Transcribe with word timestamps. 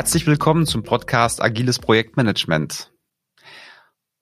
Herzlich 0.00 0.26
willkommen 0.26 0.64
zum 0.64 0.82
Podcast 0.82 1.42
Agiles 1.42 1.78
Projektmanagement. 1.78 2.90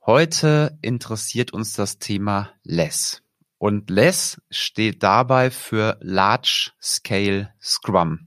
Heute 0.04 0.76
interessiert 0.82 1.52
uns 1.52 1.74
das 1.74 2.00
Thema 2.00 2.50
LESS. 2.64 3.22
Und 3.58 3.88
LESS 3.88 4.42
steht 4.50 5.04
dabei 5.04 5.52
für 5.52 5.96
Large 6.00 6.72
Scale 6.82 7.54
Scrum. 7.62 8.26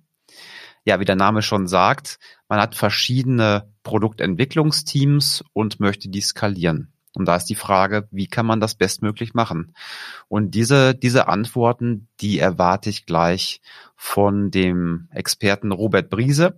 Ja, 0.86 1.02
wie 1.02 1.06
der 1.06 1.18
Name 1.18 1.42
schon 1.42 1.68
sagt, 1.68 2.20
man 2.48 2.62
hat 2.62 2.76
verschiedene 2.76 3.70
Produktentwicklungsteams 3.84 5.44
und 5.52 5.82
möchte 5.82 6.08
die 6.08 6.22
skalieren. 6.22 6.94
Und 7.14 7.26
da 7.26 7.36
ist 7.36 7.46
die 7.46 7.56
Frage, 7.56 8.08
wie 8.12 8.28
kann 8.28 8.46
man 8.46 8.62
das 8.62 8.76
bestmöglich 8.76 9.34
machen? 9.34 9.74
Und 10.30 10.52
diese, 10.52 10.96
diese 10.96 11.28
Antworten, 11.28 12.08
die 12.22 12.40
erwarte 12.40 12.90
ich 12.90 13.06
gleich 13.06 13.62
von 13.96 14.50
dem 14.50 15.10
Experten 15.12 15.72
Robert 15.72 16.10
Briese. 16.10 16.58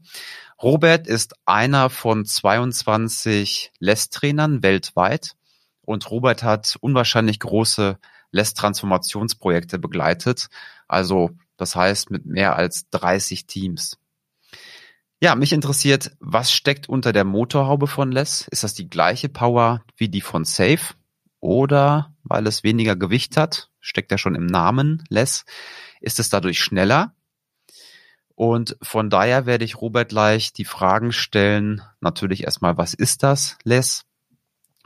Robert 0.62 1.08
ist 1.08 1.34
einer 1.46 1.90
von 1.90 2.26
22 2.26 3.72
LESS-Trainern 3.80 4.62
weltweit 4.64 5.36
und 5.82 6.10
Robert 6.10 6.44
hat 6.44 6.78
unwahrscheinlich 6.80 7.40
große 7.40 7.98
LESS-Transformationsprojekte 8.32 9.80
begleitet. 9.80 10.48
Also 10.88 11.32
das 11.58 11.76
heißt 11.76 12.12
mit 12.12 12.26
mehr 12.26 12.56
als 12.56 12.90
30 12.92 13.46
Teams. 13.46 13.98
Ja, 15.24 15.36
mich 15.36 15.54
interessiert, 15.54 16.12
was 16.20 16.52
steckt 16.52 16.90
unter 16.90 17.14
der 17.14 17.24
Motorhaube 17.24 17.88
von 17.88 18.12
Less? 18.12 18.46
Ist 18.52 18.66
das 18.66 18.74
die 18.74 18.90
gleiche 18.90 19.30
Power 19.30 19.86
wie 19.96 20.10
die 20.10 20.20
von 20.20 20.44
Safe? 20.44 20.96
Oder 21.40 22.14
weil 22.24 22.46
es 22.46 22.66
weniger 22.66 22.98
Gewicht 22.98 23.38
hat, 23.38 23.70
steckt 23.80 24.12
ja 24.12 24.18
schon 24.18 24.36
im 24.36 24.46
Namen 24.48 25.02
Less, 25.08 25.46
ist 26.02 26.20
es 26.20 26.28
dadurch 26.28 26.60
schneller? 26.60 27.16
Und 28.36 28.76
von 28.82 29.10
daher 29.10 29.46
werde 29.46 29.64
ich 29.64 29.80
Robert 29.80 30.10
gleich 30.10 30.52
die 30.52 30.66
Fragen 30.66 31.14
stellen. 31.14 31.82
Natürlich 32.02 32.44
erstmal, 32.44 32.76
was 32.78 32.94
ist 32.94 33.24
das 33.24 33.58
Less? 33.64 34.04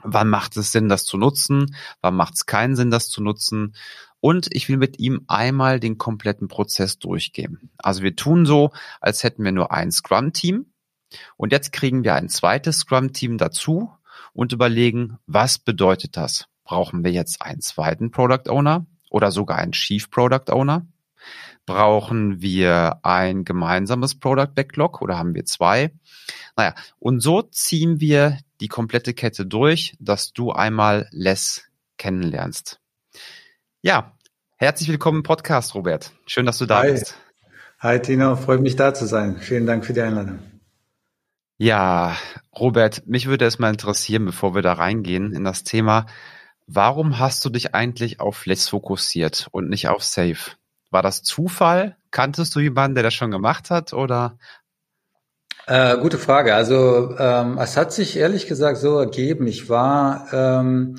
Wann 0.04 0.28
macht 0.28 0.56
es 0.56 0.70
Sinn, 0.70 0.88
das 0.88 1.04
zu 1.04 1.18
nutzen? 1.18 1.74
Wann 2.00 2.14
macht 2.14 2.34
es 2.34 2.46
keinen 2.46 2.76
Sinn, 2.76 2.92
das 2.92 3.08
zu 3.08 3.20
nutzen? 3.20 3.74
Und 4.20 4.48
ich 4.50 4.68
will 4.68 4.76
mit 4.78 4.98
ihm 4.98 5.22
einmal 5.28 5.80
den 5.80 5.98
kompletten 5.98 6.48
Prozess 6.48 6.98
durchgehen. 6.98 7.70
Also 7.78 8.02
wir 8.02 8.16
tun 8.16 8.46
so, 8.46 8.72
als 9.00 9.22
hätten 9.22 9.44
wir 9.44 9.52
nur 9.52 9.70
ein 9.72 9.92
Scrum-Team. 9.92 10.66
Und 11.36 11.52
jetzt 11.52 11.72
kriegen 11.72 12.04
wir 12.04 12.14
ein 12.14 12.28
zweites 12.28 12.78
Scrum-Team 12.80 13.38
dazu 13.38 13.90
und 14.32 14.52
überlegen, 14.52 15.18
was 15.26 15.58
bedeutet 15.58 16.16
das? 16.16 16.46
Brauchen 16.64 17.04
wir 17.04 17.12
jetzt 17.12 17.40
einen 17.42 17.60
zweiten 17.60 18.10
Product 18.10 18.50
Owner 18.50 18.86
oder 19.10 19.30
sogar 19.30 19.58
einen 19.58 19.72
Chief 19.72 20.10
Product 20.10 20.50
Owner? 20.50 20.86
Brauchen 21.64 22.40
wir 22.40 23.00
ein 23.02 23.44
gemeinsames 23.44 24.18
Product 24.18 24.54
Backlog 24.54 25.02
oder 25.02 25.18
haben 25.18 25.34
wir 25.34 25.44
zwei? 25.44 25.92
Naja, 26.56 26.74
und 26.98 27.20
so 27.20 27.42
ziehen 27.42 28.00
wir 28.00 28.38
die 28.60 28.68
komplette 28.68 29.14
Kette 29.14 29.46
durch, 29.46 29.96
dass 30.00 30.32
du 30.32 30.50
einmal 30.50 31.08
Less 31.10 31.64
kennenlernst. 31.96 32.80
Ja, 33.80 34.12
herzlich 34.56 34.88
willkommen 34.88 35.18
im 35.18 35.22
Podcast, 35.22 35.76
Robert. 35.76 36.10
Schön, 36.26 36.46
dass 36.46 36.58
du 36.58 36.66
da 36.66 36.80
Hi. 36.80 36.90
bist. 36.90 37.14
Hi 37.78 38.00
Tino, 38.00 38.34
freut 38.34 38.60
mich 38.60 38.74
da 38.74 38.92
zu 38.92 39.06
sein. 39.06 39.36
Vielen 39.38 39.66
Dank 39.66 39.84
für 39.84 39.92
die 39.92 40.00
Einladung. 40.00 40.40
Ja, 41.58 42.16
Robert, 42.58 43.06
mich 43.06 43.28
würde 43.28 43.46
es 43.46 43.60
mal 43.60 43.70
interessieren, 43.70 44.24
bevor 44.24 44.56
wir 44.56 44.62
da 44.62 44.72
reingehen 44.72 45.32
in 45.32 45.44
das 45.44 45.62
Thema, 45.62 46.06
warum 46.66 47.20
hast 47.20 47.44
du 47.44 47.50
dich 47.50 47.72
eigentlich 47.72 48.18
auf 48.18 48.46
Less 48.46 48.68
fokussiert 48.68 49.46
und 49.52 49.68
nicht 49.68 49.86
auf 49.86 50.02
Safe? 50.02 50.56
War 50.90 51.02
das 51.02 51.22
Zufall? 51.22 51.96
Kanntest 52.10 52.56
du 52.56 52.60
jemanden, 52.60 52.96
der 52.96 53.04
das 53.04 53.14
schon 53.14 53.30
gemacht 53.30 53.70
hat 53.70 53.92
oder? 53.92 54.38
Äh, 55.68 55.98
gute 55.98 56.18
Frage. 56.18 56.56
Also 56.56 57.16
ähm, 57.16 57.58
es 57.58 57.76
hat 57.76 57.92
sich 57.92 58.16
ehrlich 58.16 58.48
gesagt 58.48 58.78
so 58.78 58.98
ergeben. 58.98 59.46
Ich 59.46 59.68
war 59.68 60.26
ähm, 60.32 60.96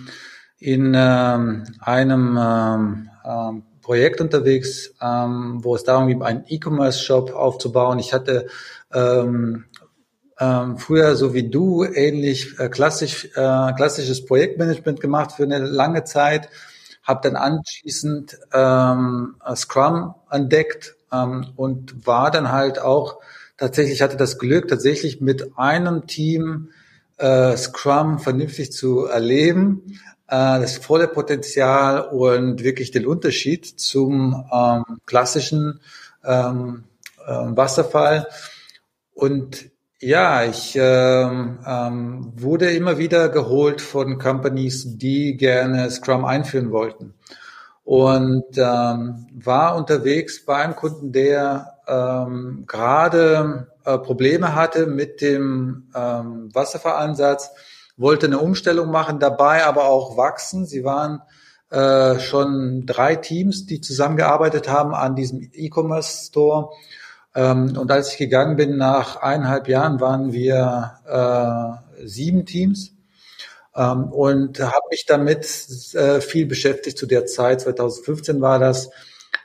in 0.59 0.93
ähm, 0.95 1.63
einem 1.79 2.37
ähm, 2.39 3.09
ähm, 3.25 3.63
Projekt 3.81 4.21
unterwegs, 4.21 4.93
ähm, 5.01 5.63
wo 5.63 5.75
es 5.75 5.83
darum 5.83 6.07
ging, 6.07 6.21
einen 6.21 6.43
E-Commerce-Shop 6.47 7.33
aufzubauen. 7.33 7.97
Ich 7.97 8.13
hatte 8.13 8.47
ähm, 8.93 9.65
ähm, 10.39 10.77
früher, 10.77 11.15
so 11.15 11.33
wie 11.33 11.49
du, 11.49 11.83
ähnlich 11.83 12.59
äh, 12.59 12.69
klassisch, 12.69 13.25
äh, 13.35 13.73
klassisches 13.73 14.25
Projektmanagement 14.25 15.01
gemacht 15.01 15.31
für 15.31 15.43
eine 15.43 15.59
lange 15.59 16.03
Zeit, 16.03 16.49
habe 17.03 17.21
dann 17.23 17.35
anschließend 17.35 18.37
ähm, 18.53 19.35
Scrum 19.55 20.13
entdeckt 20.29 20.95
ähm, 21.11 21.47
und 21.55 22.05
war 22.05 22.31
dann 22.31 22.51
halt 22.51 22.79
auch 22.79 23.19
tatsächlich, 23.57 24.01
hatte 24.01 24.17
das 24.17 24.37
Glück, 24.37 24.67
tatsächlich 24.67 25.19
mit 25.19 25.57
einem 25.57 26.05
Team 26.05 26.69
äh, 27.17 27.57
Scrum 27.57 28.19
vernünftig 28.19 28.71
zu 28.71 29.05
erleben 29.05 29.99
das 30.29 30.77
volle 30.77 31.07
Potenzial 31.07 32.01
und 32.01 32.63
wirklich 32.63 32.91
den 32.91 33.05
Unterschied 33.05 33.65
zum 33.65 34.45
ähm, 34.53 34.83
klassischen 35.05 35.79
ähm, 36.23 36.83
äh, 37.25 37.31
Wasserfall. 37.31 38.27
Und 39.13 39.69
ja, 40.01 40.45
ich 40.45 40.77
ähm, 40.79 41.59
ähm, 41.65 42.31
wurde 42.35 42.71
immer 42.71 42.97
wieder 42.97 43.29
geholt 43.29 43.81
von 43.81 44.17
Companies, 44.17 44.97
die 44.97 45.35
gerne 45.35 45.89
Scrum 45.91 46.23
einführen 46.23 46.71
wollten. 46.71 47.13
Und 47.83 48.57
ähm, 48.57 49.27
war 49.33 49.75
unterwegs 49.75 50.45
bei 50.45 50.57
einem 50.57 50.75
Kunden, 50.75 51.11
der 51.11 51.79
ähm, 51.87 52.63
gerade 52.67 53.67
äh, 53.83 53.97
Probleme 53.97 54.55
hatte 54.55 54.85
mit 54.85 55.21
dem 55.21 55.89
ähm, 55.95 56.49
Wasserfallansatz 56.53 57.51
wollte 57.99 58.25
eine 58.25 58.39
Umstellung 58.39 58.89
machen, 58.89 59.19
dabei 59.19 59.65
aber 59.65 59.85
auch 59.85 60.17
wachsen. 60.17 60.65
Sie 60.65 60.83
waren 60.83 61.21
äh, 61.69 62.19
schon 62.19 62.85
drei 62.85 63.15
Teams, 63.15 63.65
die 63.65 63.81
zusammengearbeitet 63.81 64.69
haben 64.69 64.95
an 64.95 65.15
diesem 65.15 65.49
E-Commerce 65.53 66.27
Store. 66.27 66.71
Ähm, 67.35 67.77
und 67.77 67.91
als 67.91 68.13
ich 68.13 68.17
gegangen 68.17 68.55
bin, 68.55 68.77
nach 68.77 69.17
eineinhalb 69.17 69.67
Jahren 69.67 69.99
waren 69.99 70.31
wir 70.33 71.79
äh, 71.99 72.05
sieben 72.07 72.45
Teams 72.45 72.93
ähm, 73.75 74.05
und 74.05 74.59
habe 74.59 74.87
mich 74.89 75.05
damit 75.05 75.45
äh, 75.93 76.21
viel 76.21 76.45
beschäftigt 76.45 76.97
zu 76.97 77.05
der 77.05 77.25
Zeit. 77.25 77.61
2015 77.61 78.41
war 78.41 78.59
das, 78.59 78.89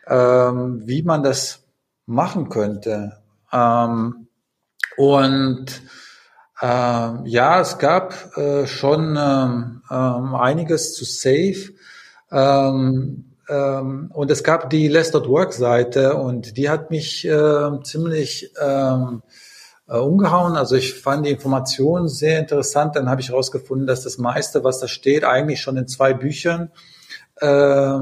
ähm, 0.06 0.82
wie 0.86 1.02
man 1.02 1.22
das 1.22 1.64
machen 2.06 2.48
könnte. 2.48 3.18
Ähm, 3.52 4.28
und 4.96 5.82
ähm, 6.62 7.26
ja, 7.26 7.60
es 7.60 7.78
gab 7.78 8.36
äh, 8.36 8.66
schon 8.66 9.16
ähm, 9.18 9.82
ähm, 9.90 10.34
einiges 10.34 10.94
zu 10.94 11.04
Safe. 11.04 11.72
Ähm, 12.30 13.34
ähm, 13.48 14.10
und 14.14 14.30
es 14.30 14.42
gab 14.42 14.70
die 14.70 14.88
Less.work 14.88 15.52
Seite 15.52 16.16
und 16.16 16.56
die 16.56 16.70
hat 16.70 16.90
mich 16.90 17.26
äh, 17.26 17.82
ziemlich 17.82 18.52
ähm, 18.60 19.22
äh, 19.88 19.96
umgehauen. 19.96 20.56
Also 20.56 20.76
ich 20.76 20.94
fand 20.94 21.26
die 21.26 21.30
Informationen 21.30 22.08
sehr 22.08 22.38
interessant. 22.38 22.96
Dann 22.96 23.10
habe 23.10 23.20
ich 23.20 23.28
herausgefunden, 23.28 23.86
dass 23.86 24.02
das 24.02 24.18
meiste, 24.18 24.64
was 24.64 24.80
da 24.80 24.88
steht, 24.88 25.24
eigentlich 25.24 25.60
schon 25.60 25.76
in 25.76 25.88
zwei 25.88 26.14
Büchern 26.14 26.70
äh, 27.36 27.98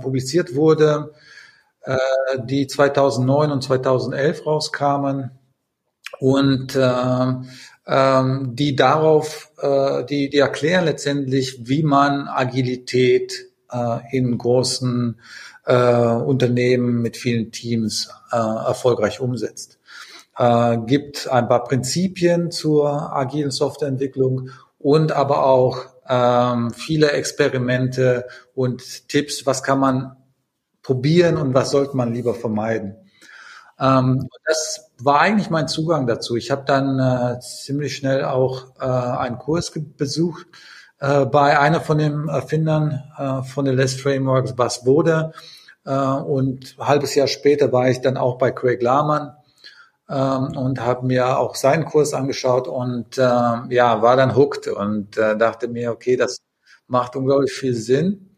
publiziert 0.00 0.54
wurde, 0.54 1.12
äh, 1.82 1.96
die 2.44 2.66
2009 2.66 3.50
und 3.52 3.62
2011 3.62 4.46
rauskamen. 4.46 5.30
Und 6.18 6.74
äh, 6.74 7.32
ähm, 7.86 8.54
die 8.54 8.76
darauf, 8.76 9.50
äh, 9.58 10.04
die, 10.04 10.30
die 10.30 10.38
erklären 10.38 10.84
letztendlich, 10.84 11.68
wie 11.68 11.82
man 11.82 12.28
Agilität 12.28 13.46
äh, 13.70 13.98
in 14.16 14.38
großen 14.38 15.20
äh, 15.66 16.06
Unternehmen 16.06 17.02
mit 17.02 17.16
vielen 17.16 17.52
Teams 17.52 18.10
äh, 18.32 18.36
erfolgreich 18.36 19.20
umsetzt. 19.20 19.78
Äh, 20.36 20.78
gibt 20.86 21.28
ein 21.28 21.48
paar 21.48 21.64
Prinzipien 21.64 22.50
zur 22.50 23.14
agilen 23.14 23.50
Softwareentwicklung 23.50 24.50
und 24.78 25.12
aber 25.12 25.46
auch 25.46 25.86
ähm, 26.08 26.72
viele 26.72 27.12
Experimente 27.12 28.26
und 28.54 29.08
Tipps, 29.08 29.46
was 29.46 29.62
kann 29.62 29.78
man 29.78 30.16
probieren 30.82 31.36
und 31.36 31.54
was 31.54 31.70
sollte 31.70 31.96
man 31.96 32.12
lieber 32.12 32.34
vermeiden. 32.34 32.96
Ähm, 33.78 34.28
das 34.46 34.90
war 34.98 35.20
eigentlich 35.20 35.50
mein 35.50 35.68
Zugang 35.68 36.06
dazu. 36.06 36.36
Ich 36.36 36.50
habe 36.50 36.64
dann 36.66 36.98
äh, 36.98 37.40
ziemlich 37.40 37.96
schnell 37.96 38.24
auch 38.24 38.66
äh, 38.80 38.84
einen 38.84 39.38
Kurs 39.38 39.72
besucht 39.96 40.46
äh, 41.00 41.24
bei 41.26 41.58
einer 41.58 41.80
von 41.80 41.98
den 41.98 42.28
Erfindern 42.28 43.02
äh, 43.18 43.42
von 43.42 43.64
den 43.64 43.76
Less 43.76 43.94
Frameworks, 44.00 44.54
Bas 44.54 44.84
Bode. 44.84 45.32
Äh, 45.84 45.90
und 45.96 46.76
ein 46.78 46.86
halbes 46.88 47.14
Jahr 47.14 47.26
später 47.26 47.72
war 47.72 47.88
ich 47.90 48.00
dann 48.00 48.16
auch 48.16 48.38
bei 48.38 48.50
Craig 48.52 48.82
Lahmann 48.82 49.34
ähm, 50.08 50.56
und 50.56 50.80
habe 50.80 51.06
mir 51.06 51.38
auch 51.38 51.54
seinen 51.54 51.84
Kurs 51.84 52.14
angeschaut 52.14 52.68
und 52.68 53.18
äh, 53.18 53.20
ja, 53.22 54.02
war 54.02 54.16
dann 54.16 54.36
hooked 54.36 54.68
und 54.68 55.16
äh, 55.18 55.36
dachte 55.36 55.68
mir, 55.68 55.92
okay, 55.92 56.16
das 56.16 56.38
macht 56.86 57.16
unglaublich 57.16 57.52
viel 57.52 57.74
Sinn. 57.74 58.33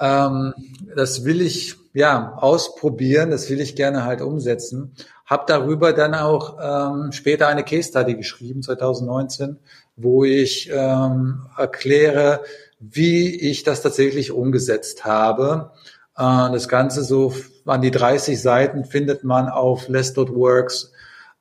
Ähm, 0.00 0.54
das 0.94 1.24
will 1.24 1.40
ich 1.40 1.76
ja 1.92 2.34
ausprobieren, 2.36 3.30
das 3.30 3.50
will 3.50 3.60
ich 3.60 3.76
gerne 3.76 4.04
halt 4.04 4.20
umsetzen 4.20 4.94
habe 5.28 5.44
darüber 5.46 5.92
dann 5.92 6.14
auch 6.14 6.56
ähm, 6.60 7.12
später 7.12 7.48
eine 7.48 7.62
Case 7.62 7.90
Study 7.90 8.14
geschrieben, 8.14 8.62
2019, 8.62 9.58
wo 9.96 10.24
ich 10.24 10.70
ähm, 10.72 11.46
erkläre, 11.56 12.40
wie 12.80 13.34
ich 13.34 13.62
das 13.62 13.82
tatsächlich 13.82 14.32
umgesetzt 14.32 15.04
habe. 15.04 15.72
Äh, 16.16 16.22
das 16.22 16.66
Ganze 16.66 17.04
so 17.04 17.34
an 17.66 17.82
die 17.82 17.90
30 17.90 18.40
Seiten 18.40 18.86
findet 18.86 19.22
man 19.22 19.50
auf 19.50 19.88
less.works 19.88 20.92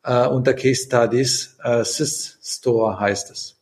äh, 0.04 0.28
unter 0.28 0.54
Case 0.54 0.84
Studies. 0.84 1.56
Äh, 1.64 1.86
Sys 1.86 2.40
Store 2.44 3.00
heißt 3.00 3.32
es. 3.32 3.56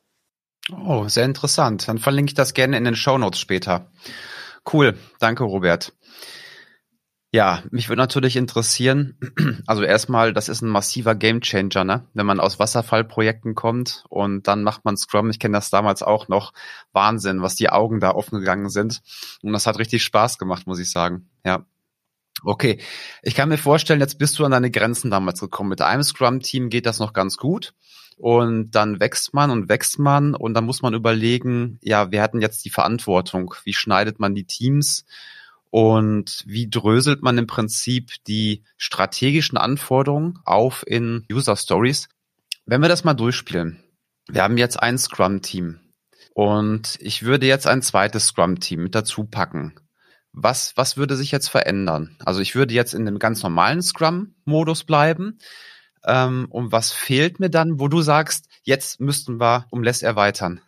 Oh, 0.88 1.08
sehr 1.08 1.26
interessant. 1.26 1.88
Dann 1.88 2.00
verlinke 2.00 2.32
ich 2.32 2.36
das 2.36 2.56
gerne 2.56 2.78
in 2.78 2.86
den 2.86 2.96
Show 2.96 3.20
Notes 3.20 3.40
später. 3.40 3.92
Cool. 4.72 4.98
Danke, 5.20 5.44
Robert. 5.44 5.94
Ja, 7.36 7.64
mich 7.70 7.90
würde 7.90 8.02
natürlich 8.02 8.38
interessieren, 8.38 9.20
also 9.68 9.84
erstmal, 9.84 10.32
das 10.32 10.48
ist 10.48 10.62
ein 10.62 10.70
massiver 10.70 11.16
Gamechanger, 11.16 11.84
ne? 11.84 12.08
Wenn 12.14 12.26
man 12.26 12.40
aus 12.40 12.60
Wasserfallprojekten 12.60 13.56
kommt 13.56 14.06
und 14.08 14.48
dann 14.48 14.64
macht 14.64 14.86
man 14.86 14.96
Scrum, 14.96 15.30
ich 15.30 15.38
kenne 15.38 15.58
das 15.58 15.70
damals 15.70 16.02
auch 16.02 16.30
noch, 16.30 16.54
Wahnsinn, 16.94 17.42
was 17.42 17.56
die 17.56 17.70
Augen 17.70 18.00
da 18.00 18.12
offen 18.12 18.40
gegangen 18.40 18.70
sind. 18.70 19.02
Und 19.42 19.52
das 19.52 19.68
hat 19.68 19.80
richtig 19.80 20.02
Spaß 20.06 20.38
gemacht, 20.38 20.66
muss 20.66 20.80
ich 20.80 20.90
sagen. 20.90 21.30
Ja. 21.44 21.66
Okay, 22.42 22.80
ich 23.22 23.36
kann 23.36 23.50
mir 23.50 23.58
vorstellen, 23.58 24.00
jetzt 24.00 24.18
bist 24.18 24.40
du 24.40 24.46
an 24.46 24.52
deine 24.52 24.72
Grenzen 24.72 25.12
damals 25.12 25.42
gekommen. 25.42 25.70
Mit 25.70 25.82
einem 25.82 26.04
Scrum-Team 26.04 26.70
geht 26.70 26.86
das 26.86 27.00
noch 27.00 27.12
ganz 27.12 27.36
gut. 27.36 27.74
Und 28.18 28.72
dann 28.72 29.00
wächst 29.00 29.34
man 29.34 29.52
und 29.52 29.68
wächst 29.68 30.00
man 30.00 30.36
und 30.36 30.54
dann 30.54 30.66
muss 30.66 30.82
man 30.82 30.94
überlegen, 30.94 31.80
ja, 31.82 32.12
wer 32.12 32.22
hat 32.22 32.34
denn 32.34 32.42
jetzt 32.42 32.64
die 32.64 32.70
Verantwortung? 32.70 33.54
Wie 33.66 33.74
schneidet 33.74 34.20
man 34.20 34.36
die 34.36 34.46
Teams? 34.46 35.06
Und 35.70 36.44
wie 36.48 36.70
dröselt 36.70 37.22
man 37.22 37.38
im 37.38 37.48
Prinzip 37.48 38.24
die 38.28 38.64
strategischen 38.78 39.58
Anforderungen 39.58 40.40
auf 40.46 40.86
in 40.88 41.26
User 41.30 41.58
Stories? 41.58 42.08
Wenn 42.66 42.82
wir 42.82 42.90
das 42.90 43.04
mal 43.04 43.14
durchspielen. 43.14 43.84
Wir 44.28 44.42
haben 44.42 44.58
jetzt 44.58 44.82
ein 44.82 44.98
Scrum-Team 44.98 45.80
und 46.34 46.98
ich 47.00 47.24
würde 47.24 47.46
jetzt 47.46 47.68
ein 47.68 47.82
zweites 47.82 48.28
Scrum-Team 48.28 48.84
mit 48.84 48.96
dazu 48.96 49.26
packen. 49.26 49.76
Was, 50.32 50.76
was 50.76 50.98
würde 50.98 51.16
sich 51.16 51.32
jetzt 51.32 51.48
verändern? 51.48 52.18
Also 52.26 52.42
ich 52.42 52.56
würde 52.56 52.74
jetzt 52.74 52.94
in 52.94 53.06
dem 53.06 53.20
ganz 53.20 53.44
normalen 53.44 53.82
Scrum-Modus 53.82 54.84
bleiben. 54.84 55.38
Ähm, 56.06 56.48
und 56.50 56.72
was 56.72 56.92
fehlt 56.92 57.40
mir 57.40 57.50
dann, 57.50 57.80
wo 57.80 57.88
du 57.88 58.02
sagst, 58.02 58.46
jetzt 58.64 59.00
müssten 59.00 59.40
wir 59.40 59.66
um 59.72 59.84
Less 59.84 60.02
erweitern? 60.04 60.62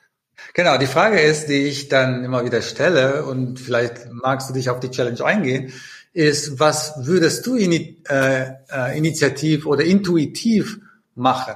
Genau, 0.54 0.78
die 0.78 0.88
Frage 0.88 1.20
ist, 1.20 1.48
die 1.48 1.66
ich 1.66 1.90
dann 1.90 2.24
immer 2.24 2.46
wieder 2.46 2.62
stelle, 2.62 3.26
und 3.26 3.60
vielleicht 3.60 4.12
magst 4.12 4.50
du 4.50 4.54
dich 4.54 4.70
auf 4.70 4.80
die 4.80 4.92
Challenge 4.92 5.24
eingehen, 5.24 5.74
ist, 6.14 6.60
was 6.60 6.94
würdest 7.06 7.46
du 7.46 7.56
ini 7.56 8.02
äh, 8.10 8.52
äh, 8.72 8.98
initiativ 8.98 9.66
oder 9.66 9.84
intuitiv 9.84 10.80
machen, 11.16 11.54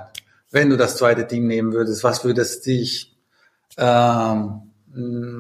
wenn 0.51 0.69
du 0.69 0.77
das 0.77 0.97
zweite 0.97 1.27
Team 1.27 1.47
nehmen 1.47 1.73
würdest? 1.73 2.03
Was 2.03 2.23
würdest 2.23 2.65
dich 2.65 3.15
ähm, 3.77 4.61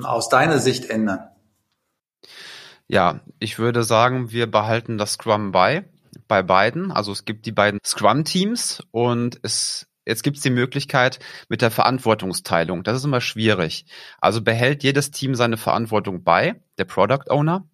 aus 0.03 0.29
deiner 0.29 0.59
Sicht 0.59 0.89
ändern? 0.89 1.27
Ja, 2.87 3.21
ich 3.39 3.59
würde 3.59 3.83
sagen, 3.83 4.31
wir 4.31 4.49
behalten 4.49 4.97
das 4.97 5.13
Scrum 5.13 5.51
bei, 5.51 5.85
bei 6.27 6.43
beiden. 6.43 6.91
Also 6.91 7.11
es 7.11 7.25
gibt 7.25 7.45
die 7.45 7.51
beiden 7.51 7.79
Scrum-Teams 7.85 8.83
und 8.91 9.39
es 9.43 9.87
Jetzt 10.03 10.23
gibt 10.23 10.37
es 10.37 10.43
die 10.43 10.49
Möglichkeit 10.49 11.19
mit 11.47 11.61
der 11.61 11.69
Verantwortungsteilung. 11.69 12.83
Das 12.83 12.97
ist 12.97 13.05
immer 13.05 13.21
schwierig. 13.21 13.85
Also 14.19 14.41
behält 14.41 14.83
jedes 14.83 15.11
Team 15.11 15.35
seine 15.35 15.57
Verantwortung 15.57 16.23
bei, 16.23 16.59
der 16.79 16.85
Product 16.85 17.29
Owner, 17.29 17.69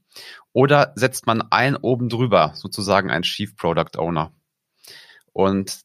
oder 0.51 0.91
setzt 0.95 1.25
man 1.25 1.41
ein 1.51 1.75
oben 1.75 2.09
drüber, 2.09 2.51
sozusagen 2.55 3.09
ein 3.09 3.21
Chief 3.21 3.55
Product 3.55 3.97
Owner. 3.97 4.33
Und 5.31 5.79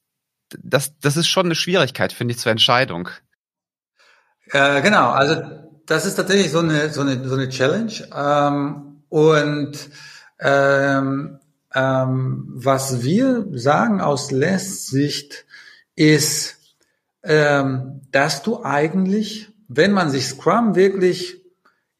das, 0.62 0.98
das 0.98 1.16
ist 1.16 1.28
schon 1.28 1.46
eine 1.46 1.55
Schwierigkeit, 1.55 2.12
finde 2.12 2.32
ich, 2.32 2.38
zur 2.38 2.50
Entscheidung. 2.50 3.08
Äh, 4.50 4.82
genau, 4.82 5.10
also 5.10 5.43
das 5.87 6.06
ist 6.06 6.16
tatsächlich 6.16 6.50
so 6.50 6.58
eine, 6.58 6.90
so 6.90 7.02
eine, 7.02 7.28
so 7.28 7.34
eine 7.34 7.48
Challenge. 7.48 7.93
Ähm, 8.14 9.05
und 9.08 9.90
ähm, 10.40 11.38
ähm, 11.74 12.44
was 12.48 13.02
wir 13.02 13.46
sagen 13.52 14.00
aus 14.00 14.30
Les 14.30 14.86
Sicht, 14.86 15.44
ist, 15.96 16.58
ähm, 17.22 18.00
dass 18.10 18.42
du 18.42 18.62
eigentlich, 18.62 19.50
wenn 19.69 19.92
man 19.92 20.10
sich 20.10 20.26
Scrum 20.26 20.74
wirklich 20.74 21.40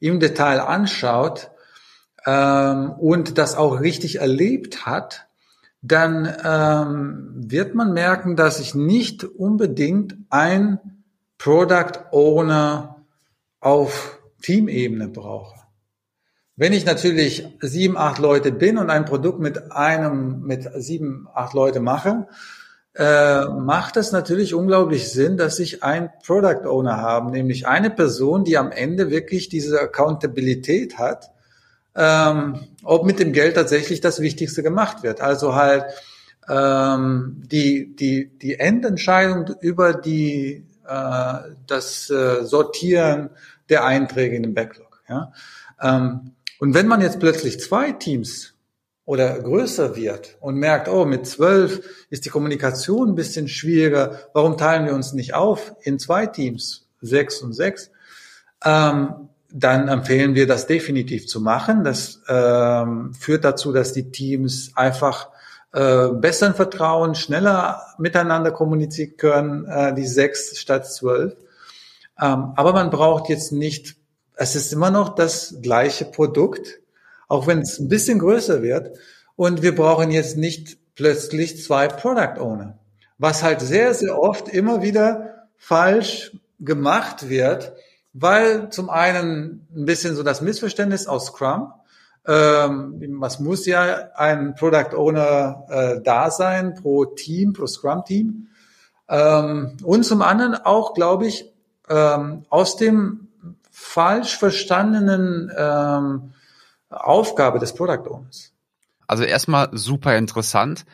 im 0.01 0.19
Detail 0.21 0.61
anschaut 0.61 1.51
ähm, 2.27 2.93
und 2.93 3.39
das 3.39 3.55
auch 3.55 3.81
richtig 3.81 4.21
erlebt 4.21 4.87
hat, 4.87 5.27
dann 5.83 6.33
ähm, 6.45 7.31
wird 7.35 7.75
man 7.75 7.93
merken, 7.93 8.37
dass 8.37 8.61
ich 8.61 8.75
nicht 8.75 9.25
unbedingt 9.25 10.17
ein 10.31 10.79
Product 11.39 12.07
Owner 12.13 13.05
auf 13.61 14.21
Teamebene 14.43 15.09
brauche. 15.09 15.62
Wenn 16.63 16.75
ich 16.75 16.85
natürlich 16.85 17.45
sieben, 17.61 17.97
acht 17.97 18.21
Leute 18.21 18.53
bin 18.53 18.79
und 18.79 18.89
ein 18.89 19.05
Produkt 19.05 19.41
mit 19.41 19.73
einem, 19.73 20.43
mit 20.43 20.71
sieben, 20.77 21.27
acht 21.35 21.55
Leute 21.55 21.81
mache, 21.81 22.29
äh, 22.95 23.47
macht 23.47 23.97
es 23.97 24.13
natürlich 24.13 24.55
unglaublich 24.55 25.11
Sinn, 25.11 25.37
dass 25.37 25.59
ich 25.59 25.83
ein 25.83 26.11
Product 26.25 26.65
Owner 26.69 26.99
habe, 26.99 27.33
nämlich 27.33 27.67
eine 27.67 27.91
Person, 27.91 28.45
die 28.45 28.59
am 28.59 28.71
Ende 28.71 29.11
wirklich 29.11 29.49
diese 29.49 29.81
Accountabilität 29.81 30.99
hat, 30.99 31.33
ähm, 31.97 32.61
ob 32.85 33.07
mit 33.07 33.19
dem 33.19 33.33
Geld 33.33 33.57
tatsächlich 33.57 34.01
das 34.01 34.21
Wichtigste 34.21 34.63
gemacht 34.63 35.03
wird. 35.03 35.21
Also 35.21 35.57
halt 35.57 35.87
ähm, 36.49 37.43
die, 37.45 37.97
die, 37.97 38.39
die 38.39 38.61
Endentscheidung 38.61 39.51
über 39.63 39.95
die, 39.95 40.65
äh, 40.87 41.35
das 41.67 42.09
äh, 42.09 42.45
Sortieren 42.45 43.31
der 43.69 43.85
Einträge 43.85 44.37
in 44.37 44.45
den 44.45 44.55
Backlog. 44.55 45.03
Ja? 45.09 45.33
Ähm, 45.83 46.35
und 46.63 46.75
wenn 46.75 46.87
man 46.87 47.01
jetzt 47.01 47.19
plötzlich 47.19 47.59
zwei 47.59 47.91
Teams 47.91 48.55
oder 49.05 49.37
größer 49.41 49.97
wird 49.97 50.37
und 50.39 50.55
merkt, 50.55 50.89
oh, 50.89 51.05
mit 51.05 51.27
zwölf 51.27 51.81
ist 52.09 52.25
die 52.25 52.29
Kommunikation 52.29 53.09
ein 53.09 53.15
bisschen 53.17 53.49
schwieriger, 53.49 54.21
warum 54.33 54.57
teilen 54.57 54.87
wir 54.87 54.95
uns 54.95 55.13
nicht 55.13 55.35
auf 55.35 55.75
in 55.81 55.99
zwei 55.99 56.27
Teams, 56.27 56.87
sechs 57.01 57.43
und 57.43 57.53
sechs, 57.53 57.91
ähm, 58.65 59.29
dann 59.51 59.89
empfehlen 59.89 60.37
wir 60.37 60.47
das 60.47 60.69
definitiv 60.69 61.27
zu 61.27 61.41
machen. 61.41 61.83
Das 61.83 62.21
ähm, 62.29 63.13
führt 63.13 63.45
dazu, 63.45 63.73
dass 63.73 63.93
die 63.93 64.13
Teams 64.13 64.71
einfach 64.77 65.31
äh, 65.73 66.11
besseren 66.11 66.55
Vertrauen, 66.55 67.17
schneller 67.17 67.83
miteinander 67.99 68.53
kommunizieren 68.53 69.17
können, 69.17 69.65
äh, 69.65 69.95
die 69.95 70.07
sechs 70.07 70.57
statt 70.61 70.87
zwölf. 70.87 71.35
Ähm, 72.21 72.53
aber 72.55 72.73
man 72.73 72.91
braucht 72.91 73.29
jetzt 73.31 73.51
nicht, 73.51 73.97
es 74.35 74.57
ist 74.57 74.73
immer 74.73 74.91
noch 74.91 75.15
das 75.15 75.57
gleiche 75.63 76.05
Produkt, 76.05 76.81
auch 77.29 77.47
wenn 77.47 77.61
es 77.61 77.79
ein 77.79 77.89
bisschen 77.89 78.19
größer 78.19 78.63
wird. 78.63 78.97
Und 79.37 79.63
wir 79.63 79.75
brauchen 79.75 80.11
jetzt 80.11 80.37
nicht 80.37 80.79
plötzlich 80.95 81.63
zwei 81.63 81.89
Product 81.89 82.41
Owner, 82.41 82.79
was 83.19 83.43
halt 83.43 83.61
sehr, 83.61 83.95
sehr 83.95 84.19
oft 84.19 84.49
immer 84.49 84.83
wieder 84.83 85.49
falsch 85.57 86.37
gemacht 86.61 87.29
wird, 87.29 87.73
weil 88.13 88.69
zum 88.71 88.91
einen 88.91 89.67
ein 89.75 89.85
bisschen 89.85 90.15
so 90.15 90.23
das 90.23 90.43
Missverständnis 90.43 91.07
aus 91.07 91.27
Scrum, 91.27 91.73
ähm, 92.27 93.01
was 93.21 93.41
muss 93.41 93.67
ja 93.67 94.11
ein 94.15 94.55
Product 94.55 94.95
Owner 94.95 95.65
äh, 95.69 96.03
da 96.03 96.31
sein 96.31 96.75
pro 96.75 97.05
Team, 97.05 97.53
pro 97.53 97.67
Scrum 97.67 98.05
Team. 98.05 98.49
Ähm, 99.09 99.77
und 99.83 100.05
zum 100.05 100.23
anderen 100.23 100.55
auch, 100.55 100.95
glaube 100.95 101.27
ich, 101.27 101.53
ähm, 101.89 102.45
aus 102.49 102.77
dem 102.77 103.22
falsch 103.83 104.37
verstandenen 104.39 105.51
ähm, 105.57 106.33
Aufgabe 106.89 107.59
des 107.59 107.75
Product 107.75 108.09
Owners. 108.09 108.53
Also 109.07 109.25
erstmal 109.25 109.71
super 109.73 110.17
interessant. 110.17 110.85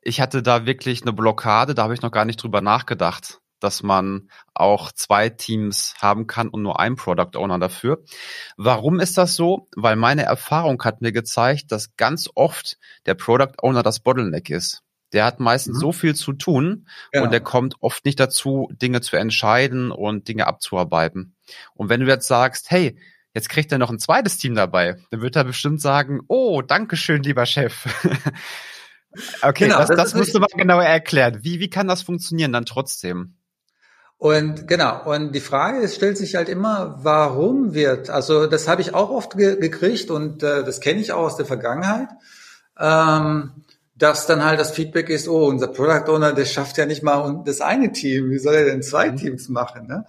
Ich 0.00 0.20
hatte 0.20 0.42
da 0.42 0.64
wirklich 0.64 1.02
eine 1.02 1.12
Blockade, 1.12 1.74
da 1.74 1.82
habe 1.82 1.94
ich 1.94 2.02
noch 2.02 2.12
gar 2.12 2.24
nicht 2.24 2.40
drüber 2.42 2.60
nachgedacht, 2.60 3.40
dass 3.58 3.82
man 3.82 4.30
auch 4.54 4.92
zwei 4.92 5.28
Teams 5.28 5.94
haben 6.00 6.28
kann 6.28 6.48
und 6.48 6.62
nur 6.62 6.78
ein 6.78 6.94
Product 6.94 7.36
Owner 7.36 7.58
dafür. 7.58 8.04
Warum 8.56 9.00
ist 9.00 9.18
das 9.18 9.34
so? 9.34 9.66
Weil 9.74 9.96
meine 9.96 10.22
Erfahrung 10.22 10.82
hat 10.84 11.02
mir 11.02 11.12
gezeigt, 11.12 11.72
dass 11.72 11.96
ganz 11.96 12.30
oft 12.34 12.78
der 13.06 13.14
Product 13.14 13.54
Owner 13.60 13.82
das 13.82 14.00
Bottleneck 14.00 14.50
ist. 14.50 14.82
Der 15.12 15.24
hat 15.24 15.40
meistens 15.40 15.76
mhm. 15.76 15.80
so 15.80 15.92
viel 15.92 16.14
zu 16.14 16.32
tun 16.32 16.86
genau. 17.12 17.24
und 17.24 17.32
der 17.32 17.40
kommt 17.40 17.76
oft 17.80 18.04
nicht 18.04 18.18
dazu, 18.18 18.68
Dinge 18.72 19.00
zu 19.00 19.16
entscheiden 19.16 19.90
und 19.90 20.28
Dinge 20.28 20.46
abzuarbeiten. 20.46 21.34
Und 21.74 21.88
wenn 21.88 22.00
du 22.00 22.06
jetzt 22.06 22.28
sagst, 22.28 22.70
hey, 22.70 22.98
Jetzt 23.36 23.50
kriegt 23.50 23.70
er 23.70 23.76
noch 23.76 23.90
ein 23.90 23.98
zweites 23.98 24.38
Team 24.38 24.54
dabei. 24.54 24.96
Dann 25.10 25.20
wird 25.20 25.36
er 25.36 25.44
bestimmt 25.44 25.82
sagen, 25.82 26.20
oh, 26.26 26.62
danke 26.62 26.96
schön, 26.96 27.22
lieber 27.22 27.44
Chef. 27.44 27.84
okay, 29.42 29.64
genau, 29.66 29.76
das, 29.76 29.88
das, 29.88 29.96
das 29.98 30.14
musst 30.14 30.34
du 30.34 30.40
mal 30.40 30.46
genauer 30.56 30.84
erklären. 30.84 31.40
Wie, 31.42 31.60
wie 31.60 31.68
kann 31.68 31.86
das 31.86 32.00
funktionieren 32.00 32.54
dann 32.54 32.64
trotzdem? 32.64 33.34
Und 34.16 34.66
genau, 34.66 35.04
und 35.04 35.32
die 35.32 35.40
Frage 35.40 35.80
es 35.80 35.94
stellt 35.96 36.16
sich 36.16 36.34
halt 36.34 36.48
immer, 36.48 37.00
warum 37.02 37.74
wird, 37.74 38.08
also 38.08 38.46
das 38.46 38.68
habe 38.68 38.80
ich 38.80 38.94
auch 38.94 39.10
oft 39.10 39.36
ge 39.36 39.60
gekriegt 39.60 40.10
und 40.10 40.42
äh, 40.42 40.64
das 40.64 40.80
kenne 40.80 41.00
ich 41.00 41.12
auch 41.12 41.24
aus 41.24 41.36
der 41.36 41.44
Vergangenheit. 41.44 42.08
Ähm, 42.78 43.50
dass 43.98 44.26
dann 44.26 44.44
halt 44.44 44.60
das 44.60 44.72
Feedback 44.72 45.08
ist, 45.08 45.28
oh, 45.28 45.46
unser 45.46 45.68
Product 45.68 46.10
Owner, 46.10 46.32
der 46.32 46.44
schafft 46.44 46.76
ja 46.78 46.86
nicht 46.86 47.02
mal 47.02 47.42
das 47.44 47.60
eine 47.60 47.92
Team, 47.92 48.30
wie 48.30 48.38
soll 48.38 48.54
er 48.54 48.64
denn 48.64 48.82
zwei 48.82 49.10
mhm. 49.10 49.16
Teams 49.16 49.48
machen? 49.48 49.86
Ne? 49.86 50.06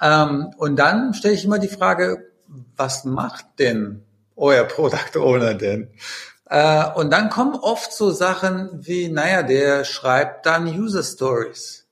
Ähm, 0.00 0.52
und 0.56 0.76
dann 0.76 1.14
stelle 1.14 1.34
ich 1.34 1.44
immer 1.44 1.58
die 1.58 1.68
Frage, 1.68 2.30
was 2.76 3.04
macht 3.04 3.44
denn 3.58 4.02
euer 4.36 4.64
Product 4.64 5.18
Owner 5.18 5.54
denn? 5.54 5.90
Äh, 6.46 6.86
und 6.94 7.10
dann 7.12 7.30
kommen 7.30 7.54
oft 7.54 7.92
so 7.92 8.10
Sachen 8.10 8.70
wie, 8.86 9.08
naja, 9.08 9.42
der 9.42 9.84
schreibt 9.84 10.46
dann 10.46 10.66
User 10.66 11.02
Stories. 11.02 11.86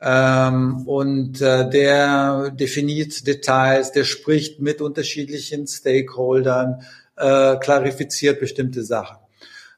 Ähm, 0.00 0.82
und 0.88 1.40
äh, 1.40 1.68
der 1.70 2.50
definiert 2.50 3.26
Details, 3.26 3.92
der 3.92 4.02
spricht 4.02 4.60
mit 4.60 4.80
unterschiedlichen 4.80 5.68
Stakeholdern, 5.68 6.82
äh, 7.16 7.56
klarifiziert 7.58 8.40
bestimmte 8.40 8.82
Sachen. 8.82 9.21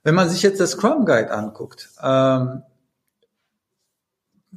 Wenn 0.04 0.14
man 0.14 0.28
sich 0.28 0.42
jetzt 0.42 0.60
das 0.60 0.72
Scrum 0.72 1.06
Guide 1.06 1.32
anguckt, 1.32 1.88
ähm, 2.02 2.62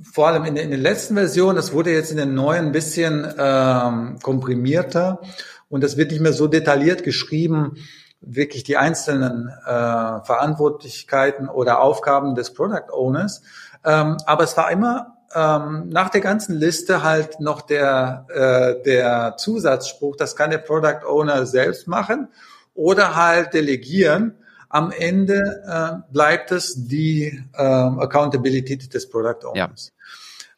vor 0.04 0.28
allem 0.28 0.44
in, 0.44 0.58
in 0.58 0.70
der 0.70 0.80
letzten 0.80 1.16
Version, 1.16 1.56
das 1.56 1.72
wurde 1.72 1.92
jetzt 1.92 2.12
in 2.12 2.18
den 2.18 2.36
neuen 2.36 2.68
ein 2.68 2.72
bisschen 2.74 3.26
ähm, 3.38 4.20
komprimierter 4.22 5.22
und 5.70 5.84
das 5.84 5.96
wird 5.96 6.12
nicht 6.12 6.20
mehr 6.20 6.34
so 6.34 6.48
detailliert 6.48 7.04
geschrieben, 7.04 7.78
wirklich 8.20 8.66
die 8.66 8.76
einzelnen 8.76 9.48
äh, 9.48 9.66
Verantwortlichkeiten 9.66 11.48
oder 11.48 11.80
Aufgaben 11.80 12.36
des 12.36 12.54
Product 12.54 12.92
Owners. 12.92 13.42
Ähm, 13.86 14.18
aber 14.26 14.44
es 14.44 14.58
war 14.58 14.70
immer 14.70 15.18
ähm, 15.34 15.88
nach 15.88 16.10
der 16.10 16.22
ganzen 16.22 16.56
Liste 16.56 17.04
halt 17.04 17.40
noch 17.40 17.62
der, 17.62 18.26
äh, 18.30 18.84
der 18.84 19.36
Zusatzspruch, 19.38 20.18
das 20.18 20.36
kann 20.36 20.50
der 20.50 20.58
Product 20.58 21.06
Owner 21.08 21.46
selbst 21.46 21.88
machen 21.88 22.28
oder 22.74 23.16
halt 23.16 23.54
delegieren. 23.54 24.36
Am 24.70 24.92
Ende 24.92 25.64
äh, 25.66 26.12
bleibt 26.12 26.52
es 26.52 26.88
die 26.88 27.44
äh, 27.54 27.64
Accountability 27.64 28.78
des 28.78 29.10
Product 29.10 29.46
Owners. 29.46 29.94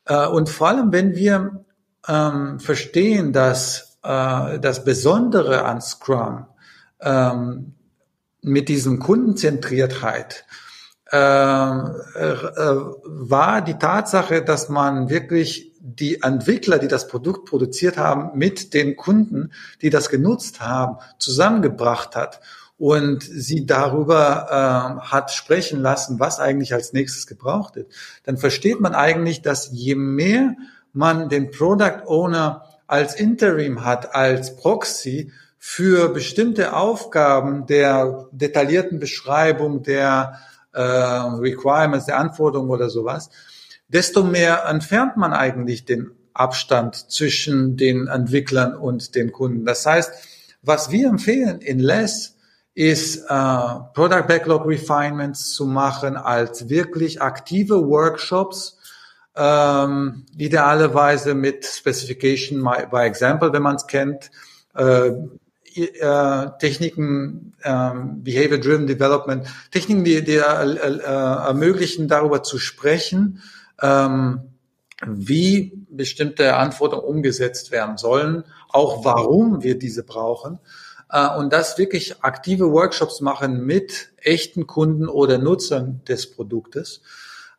Ja. 0.07 0.25
Äh, 0.25 0.29
und 0.29 0.49
vor 0.49 0.69
allem, 0.69 0.91
wenn 0.91 1.15
wir 1.15 1.63
ähm, 2.07 2.59
verstehen, 2.59 3.33
dass 3.33 3.97
äh, 4.03 4.59
das 4.59 4.83
Besondere 4.83 5.65
an 5.65 5.81
Scrum 5.81 6.47
ähm, 7.01 7.75
mit 8.41 8.69
diesem 8.69 8.99
Kundenzentriertheit 8.99 10.45
äh, 11.11 11.17
äh, 11.17 12.41
war 13.03 13.61
die 13.61 13.77
Tatsache, 13.77 14.43
dass 14.43 14.69
man 14.69 15.09
wirklich 15.09 15.73
die 15.79 16.21
Entwickler, 16.21 16.77
die 16.77 16.87
das 16.87 17.07
Produkt 17.07 17.49
produziert 17.49 17.97
haben, 17.97 18.37
mit 18.37 18.73
den 18.73 18.95
Kunden, 18.95 19.51
die 19.81 19.89
das 19.89 20.09
genutzt 20.09 20.61
haben, 20.61 20.97
zusammengebracht 21.17 22.15
hat 22.15 22.41
und 22.79 23.24
sie 23.24 23.65
darüber 23.65 24.48
äh, 24.50 25.01
hat 25.05 25.31
sprechen 25.31 25.81
lassen, 25.81 26.19
was 26.19 26.39
eigentlich 26.39 26.74
als 26.74 26.93
nächstes 26.93 27.27
gebraucht 27.27 27.75
wird, 27.75 27.91
dann 28.24 28.38
versteht 28.38 28.79
man 28.79 28.95
eigentlich, 28.95 29.41
dass 29.41 29.69
je 29.71 29.95
mehr 29.95 30.55
man 30.93 31.27
den 31.27 31.51
Product 31.51 32.07
Owner 32.07 32.63
als 32.88 33.15
Interim 33.15 33.83
hat, 33.83 34.15
als 34.15 34.55
Proxy 34.55 35.31
für 35.57 36.07
bestimmte 36.09 36.74
Aufgaben 36.74 37.67
der 37.67 38.27
detaillierten 38.31 38.98
Beschreibung 39.00 39.83
der 39.83 40.39
äh, 40.71 40.81
Requirements, 40.81 42.05
der 42.05 42.17
Anforderungen 42.17 42.71
oder 42.71 42.89
sowas, 42.89 43.29
desto 43.89 44.24
mehr 44.24 44.65
entfernt 44.65 45.17
man 45.17 45.33
eigentlich 45.33 45.83
den 45.83 46.12
Abstand 46.33 46.95
zwischen 47.12 47.75
den 47.75 48.07
Entwicklern 48.07 48.74
und 48.74 49.15
den 49.15 49.33
Kunden. 49.33 49.65
Das 49.65 49.86
heißt, 49.86 50.12
was 50.62 50.91
wir 50.91 51.09
empfehlen 51.09 51.59
in 51.59 51.79
Less 51.79 52.38
ist 52.79 53.25
äh, 53.25 53.25
Product 53.93 54.25
Backlog 54.25 54.65
Refinements 54.65 55.51
zu 55.51 55.65
machen 55.65 56.15
als 56.15 56.69
wirklich 56.69 57.21
aktive 57.21 57.86
Workshops, 57.86 58.77
ähm, 59.36 60.25
idealerweise 60.38 61.36
mit 61.36 61.65
Specification 61.65 62.63
by 62.63 63.00
Example, 63.00 63.51
wenn 63.51 63.63
man 63.63 63.75
es 63.75 63.86
kennt, 63.86 64.31
äh, 64.77 65.09
äh, 65.09 66.48
Techniken, 66.59 67.53
äh, 67.63 67.91
Behavior-Driven 68.24 68.88
Development, 68.88 69.45
Techniken, 69.71 70.05
die, 70.05 70.24
die 70.24 70.36
äh, 70.36 70.41
äh, 70.41 71.03
ermöglichen, 71.03 72.07
darüber 72.07 72.43
zu 72.43 72.59
sprechen, 72.59 73.43
ähm, 73.81 74.53
wie 75.05 75.74
bestimmte 75.89 76.55
Anforderungen 76.55 77.17
umgesetzt 77.17 77.71
werden 77.71 77.98
sollen, 77.98 78.45
auch 78.69 79.03
warum 79.03 79.63
wir 79.63 79.77
diese 79.77 80.03
brauchen. 80.03 80.59
Äh, 81.09 81.37
und 81.37 81.51
das 81.51 81.77
wirklich 81.77 82.23
aktive 82.23 82.71
Workshops 82.71 83.21
machen 83.21 83.65
mit 83.65 84.09
echten 84.17 84.67
Kunden 84.67 85.07
oder 85.07 85.37
Nutzern 85.37 86.01
des 86.07 86.31
Produktes. 86.31 87.01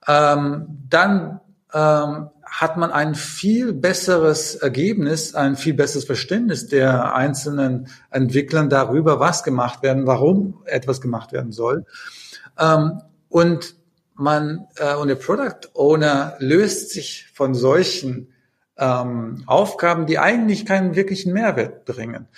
Ähm, 0.07 0.67
dann 0.89 1.41
ähm, 1.73 2.31
hat 2.45 2.77
man 2.77 2.91
ein 2.91 3.15
viel 3.15 3.73
besseres 3.73 4.57
Ergebnis, 4.57 5.35
ein 5.35 5.57
viel 5.57 5.75
besseres 5.75 6.05
Verständnis 6.05 6.67
der 6.67 7.15
einzelnen 7.15 7.89
Entwicklern 8.11 8.69
darüber, 8.69 9.21
was 9.21 9.45
gemacht 9.45 9.83
werden, 9.83 10.07
warum 10.07 10.63
etwas 10.65 11.01
gemacht 11.01 11.33
werden 11.33 11.53
soll. 11.53 11.85
Ähm, 12.59 13.03
und 13.29 13.77
man 14.15 14.67
äh, 14.77 14.95
und 14.97 15.09
der 15.09 15.15
Product 15.15 15.71
Owner 15.75 16.35
löst 16.39 16.91
sich 16.91 17.29
von 17.33 17.55
solchen 17.55 18.33
Aufgaben, 19.47 20.07
die 20.07 20.19
eigentlich 20.19 20.65
keinen 20.65 20.97
wirklichen 20.97 21.35
Mehrwert 21.35 21.85
bringen. 21.85 22.29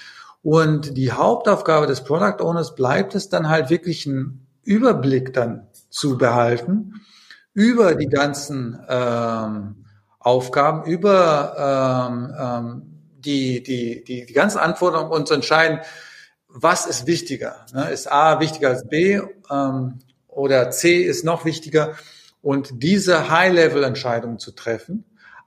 Und 0.42 0.96
die 0.96 1.12
Hauptaufgabe 1.12 1.86
des 1.86 2.02
Product 2.02 2.42
Owners 2.42 2.74
bleibt 2.74 3.14
es 3.14 3.28
dann 3.28 3.48
halt 3.48 3.70
wirklich 3.70 4.06
einen 4.06 4.46
Überblick 4.64 5.32
dann 5.32 5.68
zu 5.88 6.18
behalten 6.18 7.00
über 7.54 7.94
die 7.94 8.08
ganzen 8.08 8.78
ähm, 8.88 9.84
Aufgaben, 10.18 10.84
über 10.84 12.08
ähm, 12.10 12.34
ähm, 12.38 12.82
die, 13.18 13.62
die, 13.62 14.04
die, 14.04 14.26
die 14.26 14.32
ganzen 14.32 14.58
Anforderungen 14.58 15.10
und 15.12 15.28
zu 15.28 15.34
entscheiden, 15.34 15.80
was 16.48 16.86
ist 16.86 17.06
wichtiger. 17.06 17.66
Ne? 17.72 17.90
Ist 17.90 18.10
A 18.10 18.40
wichtiger 18.40 18.68
als 18.68 18.88
B 18.88 19.20
ähm, 19.50 19.98
oder 20.28 20.70
C 20.70 21.02
ist 21.02 21.24
noch 21.24 21.44
wichtiger? 21.44 21.94
Und 22.40 22.82
diese 22.82 23.30
High-Level-Entscheidungen 23.30 24.38
zu 24.38 24.52
treffen, 24.52 25.04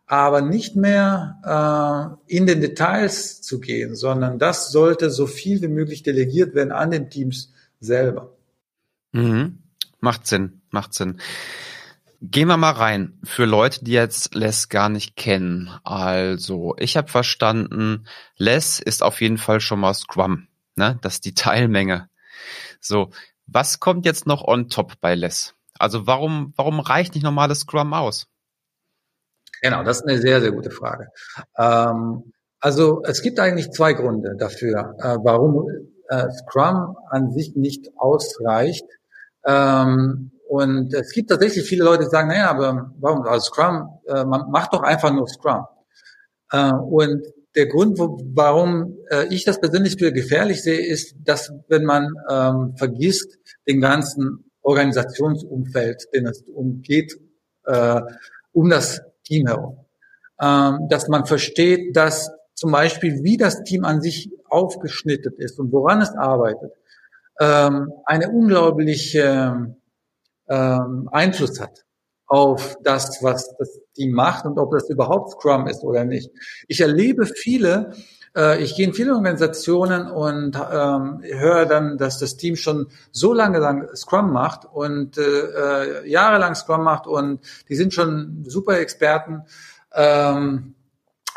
aber 0.08 0.42
nicht 0.42 0.76
mehr 0.76 2.20
äh, 2.28 2.36
in 2.36 2.46
den 2.46 2.62
Details 2.62 3.42
zu 3.42 3.60
gehen, 3.60 3.96
sondern 3.96 4.38
das 4.38 4.72
sollte 4.72 5.10
so 5.10 5.26
viel 5.26 5.62
wie 5.62 5.68
möglich 5.68 6.04
delegiert 6.04 6.54
werden 6.54 6.72
an 6.72 6.92
den 6.92 7.10
Teams 7.10 7.52
selber. 7.80 8.36
Mhm. 9.12 9.60
Macht 10.00 10.28
Sinn, 10.28 10.62
macht 10.70 10.94
Sinn. 10.94 11.20
Gehen 12.22 12.48
wir 12.48 12.58
mal 12.58 12.72
rein 12.72 13.20
für 13.24 13.46
Leute, 13.46 13.84
die 13.84 13.92
jetzt 13.92 14.36
Less 14.36 14.70
gar 14.70 14.90
nicht 14.90 15.16
kennen. 15.16 15.70
Also, 15.84 16.76
ich 16.78 16.98
habe 16.98 17.08
verstanden, 17.08 18.08
Less 18.38 18.80
ist 18.80 19.04
auf 19.04 19.22
jeden 19.22 19.38
Fall 19.38 19.60
schon 19.60 19.80
mal 19.80 19.94
Scrum, 19.94 20.48
ne? 20.76 20.98
Das 21.02 21.16
ist 21.16 21.26
die 21.26 21.34
Teilmenge. 21.34 22.10
So, 22.80 23.10
was 23.48 23.80
kommt 23.80 24.06
jetzt 24.06 24.28
noch 24.28 24.44
on 24.44 24.70
top 24.70 24.94
bei 25.02 25.16
Less? 25.16 25.56
Also, 25.78 26.08
warum 26.08 26.54
warum 26.56 26.80
reicht 26.80 27.16
nicht 27.16 27.24
normales 27.24 27.62
Scrum 27.62 27.94
aus? 27.94 28.28
Genau, 29.66 29.84
das 29.84 29.98
ist 29.98 30.08
eine 30.08 30.20
sehr 30.20 30.42
sehr 30.42 30.52
gute 30.52 30.70
Frage. 30.70 31.08
Ähm, 31.58 32.32
also, 32.60 33.02
es 33.04 33.24
gibt 33.24 33.40
eigentlich 33.40 33.72
zwei 33.72 33.94
Gründe 33.94 34.36
dafür, 34.38 34.96
äh, 35.00 35.18
warum 35.24 35.68
äh, 36.08 36.28
Scrum 36.30 36.96
an 37.10 37.32
sich 37.32 37.56
nicht 37.56 37.90
ausreicht. 37.98 38.86
Ähm, 39.44 40.30
und 40.48 40.94
es 40.94 41.12
gibt 41.14 41.32
tatsächlich 41.32 41.68
viele 41.68 41.84
Leute, 41.84 42.04
die 42.04 42.12
sagen, 42.12 42.28
naja, 42.28 42.52
aber 42.52 42.92
warum, 43.00 43.24
also 43.24 43.46
Scrum, 43.46 43.90
äh, 44.06 44.24
man 44.24 44.52
macht 44.52 44.72
doch 44.72 44.84
einfach 44.84 45.12
nur 45.12 45.28
Scrum. 45.28 45.66
Äh, 46.52 46.72
und 46.74 47.26
der 47.56 47.66
Grund, 47.66 47.98
wo, 47.98 48.20
warum 48.36 49.00
äh, 49.10 49.26
ich 49.34 49.46
das 49.46 49.60
persönlich 49.60 49.96
für 49.98 50.12
gefährlich 50.12 50.62
sehe, 50.62 50.86
ist, 50.86 51.16
dass 51.24 51.52
wenn 51.70 51.86
man 51.86 52.14
ähm, 52.30 52.76
vergisst, 52.78 53.40
den 53.68 53.82
ganzen 53.82 54.46
Organisationsumfeld, 54.62 56.06
den 56.14 56.28
es 56.28 56.44
umgeht, 56.54 57.20
äh, 57.66 58.02
um 58.52 58.70
das 58.70 59.02
Team 59.26 59.48
herum, 59.48 59.86
ähm, 60.42 60.88
dass 60.90 61.08
man 61.08 61.26
versteht, 61.26 61.96
dass 61.96 62.32
zum 62.54 62.72
Beispiel, 62.72 63.24
wie 63.24 63.38
das 63.38 63.64
Team 63.64 63.84
an 63.84 64.02
sich 64.02 64.32
aufgeschnitten 64.50 65.34
ist 65.38 65.60
und 65.60 65.72
woran 65.72 66.02
es 66.02 66.12
arbeitet, 66.12 66.72
ähm, 67.40 67.92
eine 68.06 68.30
unglaubliche 68.30 69.76
ähm, 70.48 71.10
Einfluss 71.12 71.60
hat 71.60 71.86
auf 72.28 72.78
das, 72.82 73.22
was 73.22 73.56
das 73.58 73.80
Team 73.94 74.14
macht 74.14 74.46
und 74.46 74.58
ob 74.58 74.72
das 74.72 74.90
überhaupt 74.90 75.32
Scrum 75.32 75.68
ist 75.68 75.84
oder 75.84 76.06
nicht. 76.06 76.32
Ich 76.68 76.82
erlebe 76.82 77.26
viele, 77.26 77.94
äh, 78.36 78.62
ich 78.62 78.76
gehe 78.76 78.88
in 78.88 78.94
viele 78.94 79.16
Organisationen 79.16 80.08
und 80.08 80.56
ähm, 80.56 81.22
höre 81.24 81.66
dann, 81.66 81.98
dass 81.98 82.20
das 82.20 82.38
Team 82.38 82.56
schon 82.56 82.88
so 83.12 83.34
lange 83.34 83.60
lang 83.60 83.96
Scrum 83.96 84.32
macht 84.32 84.66
und 84.66 85.18
äh, 85.18 85.22
äh, 85.22 86.10
jahrelang 86.10 86.56
Scrum 86.56 86.84
macht 86.84 87.08
und 87.08 87.40
die 87.70 87.76
sind 87.76 87.94
schon 87.94 88.44
super 88.46 88.80
Experten. 88.80 89.44
Ähm, 89.94 90.76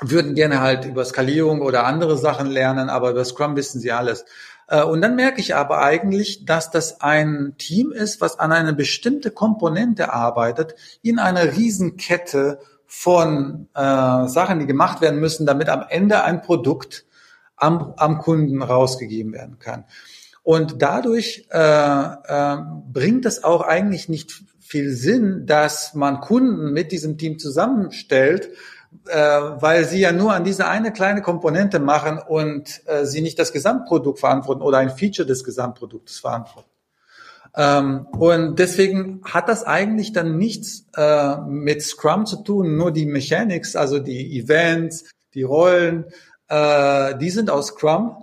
würden 0.00 0.34
gerne 0.34 0.60
halt 0.60 0.84
über 0.84 1.04
Skalierung 1.04 1.60
oder 1.60 1.84
andere 1.84 2.16
Sachen 2.16 2.46
lernen, 2.46 2.88
aber 2.88 3.10
über 3.10 3.24
Scrum 3.24 3.56
wissen 3.56 3.80
sie 3.80 3.90
alles. 3.90 4.24
Äh, 4.68 4.84
und 4.84 5.00
dann 5.00 5.16
merke 5.16 5.40
ich 5.40 5.54
aber 5.56 5.82
eigentlich, 5.82 6.44
dass 6.44 6.70
das 6.70 7.00
ein 7.00 7.54
Team 7.58 7.90
ist, 7.90 8.20
was 8.20 8.38
an 8.38 8.52
eine 8.52 8.74
bestimmte 8.74 9.30
Komponente 9.30 10.12
arbeitet, 10.12 10.74
in 11.02 11.18
einer 11.18 11.56
Riesenkette 11.56 12.60
von 12.88 13.68
äh, 13.74 13.80
Sachen, 13.80 14.58
die 14.58 14.66
gemacht 14.66 15.02
werden 15.02 15.20
müssen, 15.20 15.46
damit 15.46 15.68
am 15.68 15.84
Ende 15.88 16.24
ein 16.24 16.40
Produkt 16.40 17.04
am, 17.54 17.92
am 17.98 18.18
Kunden 18.18 18.62
rausgegeben 18.62 19.32
werden 19.32 19.58
kann. 19.58 19.84
Und 20.42 20.80
dadurch 20.80 21.46
äh, 21.50 21.58
äh, 21.58 22.56
bringt 22.90 23.26
es 23.26 23.44
auch 23.44 23.60
eigentlich 23.60 24.08
nicht 24.08 24.42
viel 24.58 24.90
Sinn, 24.90 25.44
dass 25.44 25.92
man 25.92 26.20
Kunden 26.20 26.72
mit 26.72 26.90
diesem 26.90 27.18
Team 27.18 27.38
zusammenstellt, 27.38 28.50
äh, 29.06 29.16
weil 29.16 29.84
sie 29.84 30.00
ja 30.00 30.12
nur 30.12 30.32
an 30.32 30.44
diese 30.44 30.66
eine 30.66 30.90
kleine 30.90 31.20
Komponente 31.20 31.80
machen 31.80 32.18
und 32.18 32.80
äh, 32.86 33.04
sie 33.04 33.20
nicht 33.20 33.38
das 33.38 33.52
Gesamtprodukt 33.52 34.18
verantworten 34.18 34.62
oder 34.62 34.78
ein 34.78 34.90
Feature 34.90 35.26
des 35.26 35.44
Gesamtproduktes 35.44 36.20
verantworten. 36.20 36.67
Ähm, 37.56 38.06
und 38.12 38.58
deswegen 38.58 39.20
hat 39.24 39.48
das 39.48 39.64
eigentlich 39.64 40.12
dann 40.12 40.38
nichts 40.38 40.86
äh, 40.96 41.36
mit 41.38 41.82
Scrum 41.82 42.26
zu 42.26 42.42
tun, 42.42 42.76
nur 42.76 42.92
die 42.92 43.06
Mechanics, 43.06 43.76
also 43.76 43.98
die 43.98 44.38
Events, 44.38 45.10
die 45.34 45.42
Rollen, 45.42 46.04
äh, 46.48 47.16
die 47.18 47.30
sind 47.30 47.50
aus 47.50 47.68
Scrum, 47.68 48.16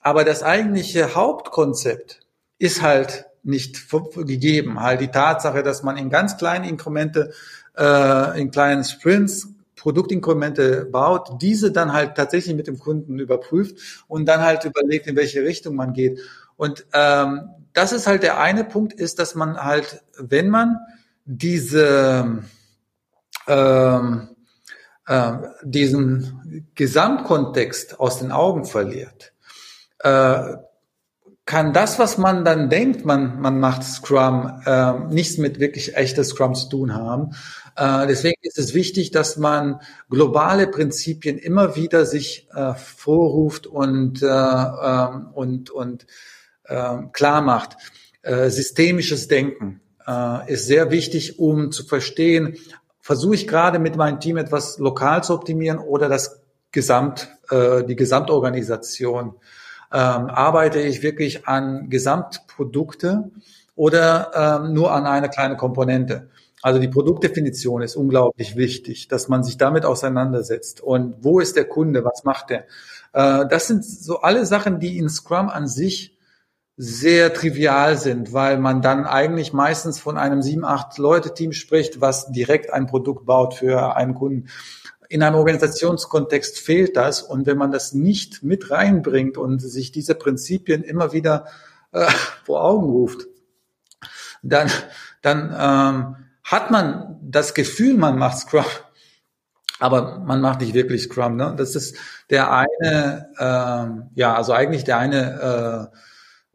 aber 0.00 0.24
das 0.24 0.42
eigentliche 0.42 1.14
Hauptkonzept 1.14 2.20
ist 2.58 2.82
halt 2.82 3.26
nicht 3.42 3.90
gegeben. 3.90 4.80
Halt 4.80 5.00
die 5.00 5.08
Tatsache, 5.08 5.62
dass 5.62 5.82
man 5.82 5.96
in 5.96 6.10
ganz 6.10 6.36
kleinen 6.36 6.64
Inkremente, 6.64 7.32
äh, 7.76 8.40
in 8.40 8.50
kleinen 8.50 8.84
Sprints 8.84 9.48
Produktinkremente 9.76 10.86
baut, 10.86 11.40
diese 11.40 11.70
dann 11.70 11.92
halt 11.92 12.16
tatsächlich 12.16 12.56
mit 12.56 12.66
dem 12.66 12.78
Kunden 12.78 13.18
überprüft 13.20 14.04
und 14.08 14.26
dann 14.26 14.40
halt 14.40 14.64
überlegt, 14.64 15.06
in 15.06 15.14
welche 15.14 15.42
Richtung 15.42 15.76
man 15.76 15.92
geht. 15.92 16.20
Und 16.56 16.86
ähm, 16.92 17.50
das 17.76 17.92
ist 17.92 18.06
halt 18.06 18.22
der 18.22 18.40
eine 18.40 18.64
Punkt, 18.64 18.94
ist, 18.94 19.18
dass 19.18 19.34
man 19.34 19.62
halt, 19.62 20.02
wenn 20.18 20.48
man 20.48 20.78
diese 21.26 22.42
ähm, 23.46 24.28
äh, 25.06 25.32
diesen 25.62 26.64
Gesamtkontext 26.74 28.00
aus 28.00 28.18
den 28.18 28.32
Augen 28.32 28.64
verliert, 28.64 29.34
äh, 30.00 30.56
kann 31.44 31.72
das, 31.72 31.98
was 31.98 32.18
man 32.18 32.44
dann 32.44 32.70
denkt, 32.70 33.04
man, 33.04 33.40
man 33.40 33.60
macht 33.60 33.84
Scrum, 33.84 34.62
äh, 34.64 34.98
nichts 35.10 35.38
mit 35.38 35.60
wirklich 35.60 35.96
echter 35.96 36.24
Scrum 36.24 36.54
zu 36.54 36.68
tun 36.68 36.94
haben. 36.94 37.36
Äh, 37.76 38.06
deswegen 38.06 38.40
ist 38.40 38.58
es 38.58 38.72
wichtig, 38.74 39.10
dass 39.10 39.36
man 39.36 39.80
globale 40.08 40.66
Prinzipien 40.66 41.38
immer 41.38 41.76
wieder 41.76 42.06
sich 42.06 42.48
äh, 42.54 42.74
vorruft 42.74 43.66
und, 43.66 44.22
äh, 44.22 44.26
äh, 44.26 45.08
und, 45.34 45.70
und 45.70 46.06
äh, 46.68 46.98
klar 47.12 47.40
macht. 47.42 47.76
Äh, 48.22 48.50
systemisches 48.50 49.28
Denken 49.28 49.80
äh, 50.06 50.52
ist 50.52 50.66
sehr 50.66 50.90
wichtig, 50.90 51.38
um 51.38 51.72
zu 51.72 51.84
verstehen, 51.84 52.56
versuche 53.00 53.36
ich 53.36 53.46
gerade 53.46 53.78
mit 53.78 53.96
meinem 53.96 54.20
Team 54.20 54.36
etwas 54.36 54.78
lokal 54.78 55.22
zu 55.22 55.34
optimieren 55.34 55.78
oder 55.78 56.08
das 56.08 56.42
Gesamt, 56.72 57.28
äh, 57.50 57.84
die 57.84 57.96
Gesamtorganisation 57.96 59.34
ähm, 59.92 60.28
arbeite 60.28 60.80
ich 60.80 61.02
wirklich 61.02 61.46
an 61.46 61.88
Gesamtprodukte 61.88 63.30
oder 63.76 64.60
ähm, 64.64 64.72
nur 64.72 64.92
an 64.92 65.06
eine 65.06 65.28
kleine 65.28 65.56
Komponente? 65.56 66.28
Also 66.62 66.80
die 66.80 66.88
Produktdefinition 66.88 67.82
ist 67.82 67.96
unglaublich 67.96 68.56
wichtig, 68.56 69.08
dass 69.08 69.28
man 69.28 69.44
sich 69.44 69.56
damit 69.56 69.84
auseinandersetzt. 69.84 70.80
Und 70.80 71.16
wo 71.20 71.38
ist 71.38 71.54
der 71.54 71.66
Kunde? 71.66 72.04
Was 72.04 72.24
macht 72.24 72.50
der? 72.50 72.64
Äh, 73.12 73.46
das 73.48 73.68
sind 73.68 73.84
so 73.84 74.20
alle 74.20 74.44
Sachen, 74.46 74.80
die 74.80 74.98
in 74.98 75.08
Scrum 75.08 75.48
an 75.48 75.68
sich 75.68 76.15
sehr 76.76 77.32
trivial 77.32 77.96
sind, 77.96 78.32
weil 78.32 78.58
man 78.58 78.82
dann 78.82 79.06
eigentlich 79.06 79.52
meistens 79.52 79.98
von 79.98 80.18
einem 80.18 80.42
sieben, 80.42 80.64
acht 80.64 80.98
Leute 80.98 81.32
Team 81.32 81.52
spricht, 81.52 82.00
was 82.00 82.30
direkt 82.32 82.72
ein 82.72 82.86
Produkt 82.86 83.24
baut 83.24 83.54
für 83.54 83.96
einen 83.96 84.14
Kunden 84.14 84.48
in 85.08 85.22
einem 85.22 85.36
Organisationskontext 85.36 86.58
fehlt 86.58 86.96
das. 86.96 87.22
Und 87.22 87.46
wenn 87.46 87.58
man 87.58 87.70
das 87.70 87.92
nicht 87.92 88.42
mit 88.42 88.70
reinbringt 88.70 89.38
und 89.38 89.60
sich 89.60 89.92
diese 89.92 90.14
Prinzipien 90.14 90.82
immer 90.82 91.12
wieder 91.12 91.46
äh, 91.92 92.10
vor 92.44 92.64
Augen 92.64 92.86
ruft, 92.86 93.26
dann, 94.42 94.70
dann 95.22 95.54
ähm, 95.58 96.16
hat 96.44 96.70
man 96.70 97.18
das 97.22 97.54
Gefühl, 97.54 97.96
man 97.96 98.18
macht 98.18 98.38
Scrum, 98.38 98.64
aber 99.78 100.18
man 100.20 100.40
macht 100.40 100.60
nicht 100.60 100.74
wirklich 100.74 101.04
Scrum. 101.04 101.36
Ne? 101.36 101.54
Das 101.56 101.74
ist 101.74 101.96
der 102.30 102.50
eine, 102.52 103.28
ähm, 103.38 104.10
ja, 104.14 104.34
also 104.34 104.52
eigentlich 104.52 104.84
der 104.84 104.98
eine 104.98 105.90
äh, 105.92 105.96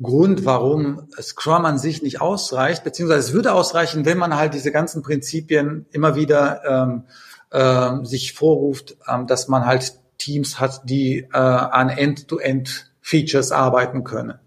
Grund, 0.01 0.45
warum 0.45 1.07
Scrum 1.21 1.65
an 1.65 1.77
sich 1.77 2.01
nicht 2.01 2.21
ausreicht, 2.21 2.83
beziehungsweise 2.83 3.27
es 3.27 3.33
würde 3.33 3.53
ausreichen, 3.53 4.05
wenn 4.05 4.17
man 4.17 4.35
halt 4.35 4.53
diese 4.53 4.71
ganzen 4.71 5.01
Prinzipien 5.01 5.85
immer 5.91 6.15
wieder 6.15 6.61
ähm, 6.65 7.03
äh, 7.51 8.05
sich 8.05 8.33
vorruft, 8.33 8.97
ähm, 9.07 9.27
dass 9.27 9.47
man 9.47 9.65
halt 9.65 9.93
Teams 10.17 10.59
hat, 10.59 10.81
die 10.85 11.27
äh, 11.33 11.37
an 11.37 11.89
End-to-End-Features 11.89 13.51
arbeiten 13.51 14.03
können. 14.03 14.39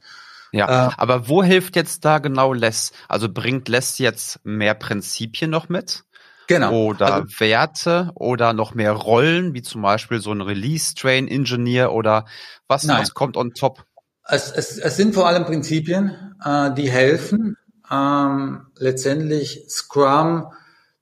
Ja, 0.52 0.88
äh, 0.88 0.94
aber 0.96 1.28
wo 1.28 1.42
hilft 1.42 1.74
jetzt 1.76 2.04
da 2.04 2.18
genau 2.18 2.52
Less? 2.52 2.92
Also 3.08 3.28
bringt 3.28 3.68
Less 3.68 3.98
jetzt 3.98 4.40
mehr 4.44 4.74
Prinzipien 4.74 5.50
noch 5.50 5.68
mit? 5.68 6.04
Genau. 6.46 6.72
Oder 6.72 7.14
also, 7.14 7.40
Werte 7.40 8.12
oder 8.14 8.52
noch 8.52 8.74
mehr 8.74 8.92
Rollen, 8.92 9.54
wie 9.54 9.62
zum 9.62 9.82
Beispiel 9.82 10.20
so 10.20 10.32
ein 10.32 10.40
Release-Train-Engineer 10.40 11.92
oder 11.92 12.26
was, 12.68 12.86
was 12.86 13.14
kommt 13.14 13.36
on 13.36 13.54
top? 13.54 13.84
Es, 14.26 14.50
es, 14.50 14.78
es 14.78 14.96
sind 14.96 15.14
vor 15.14 15.26
allem 15.26 15.44
Prinzipien, 15.44 16.34
äh, 16.44 16.72
die 16.74 16.90
helfen, 16.90 17.56
ähm, 17.90 18.66
letztendlich 18.76 19.64
Scrum 19.68 20.52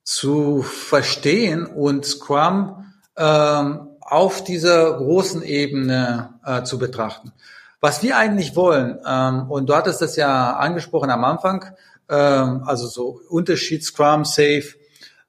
zu 0.03 0.61
verstehen 0.61 1.65
und 1.65 2.05
Scrum 2.05 2.85
ähm, 3.15 3.87
auf 4.01 4.43
dieser 4.43 4.97
großen 4.97 5.41
Ebene 5.43 6.33
äh, 6.45 6.63
zu 6.63 6.77
betrachten. 6.77 7.31
Was 7.79 8.03
wir 8.03 8.17
eigentlich 8.17 8.55
wollen, 8.55 8.99
ähm, 9.05 9.49
und 9.49 9.69
du 9.69 9.75
hattest 9.75 10.01
das 10.01 10.15
ja 10.15 10.57
angesprochen 10.57 11.09
am 11.09 11.23
Anfang, 11.23 11.65
ähm, 12.09 12.63
also 12.65 12.87
so 12.87 13.21
Unterschied 13.29 13.83
Scrum, 13.83 14.25
Safe, 14.25 14.65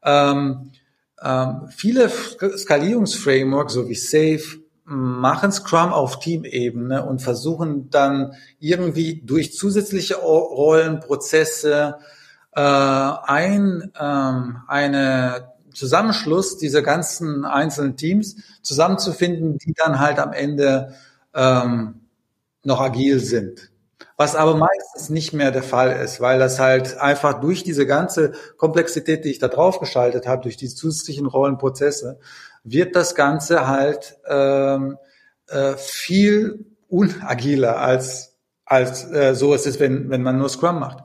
ähm, 0.03 0.73
ähm, 1.23 1.69
viele 1.71 2.11
Skalierungsframeworks, 2.11 3.73
so 3.73 3.89
wie 3.89 3.95
Safe, 3.95 4.64
machen 4.85 5.51
Scrum 5.51 5.93
auf 5.93 6.19
Teamebene 6.19 7.05
und 7.05 7.23
versuchen 7.23 7.91
dann 7.91 8.35
irgendwie 8.59 9.23
durch 9.25 9.55
zusätzliche 9.55 10.17
Rollen, 10.17 11.01
Prozesse, 11.01 11.97
äh, 12.53 12.61
ein 12.61 13.91
ähm, 13.99 14.59
eine 14.69 15.55
Zusammenschluss 15.73 16.57
dieser 16.59 16.83
ganzen 16.83 17.45
einzelnen 17.45 17.97
Teams 17.97 18.37
zusammenzufinden, 18.63 19.59
die 19.59 19.75
dann 19.75 19.99
halt 19.99 20.19
am 20.19 20.33
Ende 20.33 20.95
ähm, 21.35 22.01
noch 22.63 22.81
agil 22.81 23.19
sind. 23.21 23.71
Was 24.17 24.37
aber 24.37 24.57
meistens 24.57 25.11
nicht 25.11 25.33
mehr 25.33 25.51
der 25.51 25.63
Fall 25.63 25.93
ist, 26.03 26.21
weil 26.21 26.39
das 26.39 26.61
halt 26.61 26.99
einfach 26.99 27.41
durch 27.41 27.65
diese 27.65 27.87
ganze 27.87 28.33
Komplexität, 28.57 29.25
die 29.25 29.31
ich 29.31 29.39
da 29.39 29.49
drauf 29.49 29.81
geschaltet 29.81 30.27
habe, 30.27 30.43
durch 30.43 30.57
die 30.57 30.69
zusätzlichen 30.69 31.27
Rollenprozesse, 31.27 32.21
wird 32.63 32.95
das 32.95 33.15
Ganze 33.15 33.67
halt 33.67 34.17
ähm, 34.29 34.97
äh, 35.49 35.75
viel 35.77 36.67
unagiler 36.89 37.79
als 37.79 38.37
als 38.65 39.11
äh, 39.11 39.35
so 39.35 39.53
ist 39.53 39.67
es, 39.67 39.81
wenn 39.81 40.11
wenn 40.11 40.23
man 40.23 40.39
nur 40.39 40.49
Scrum 40.49 40.79
macht. 40.79 41.05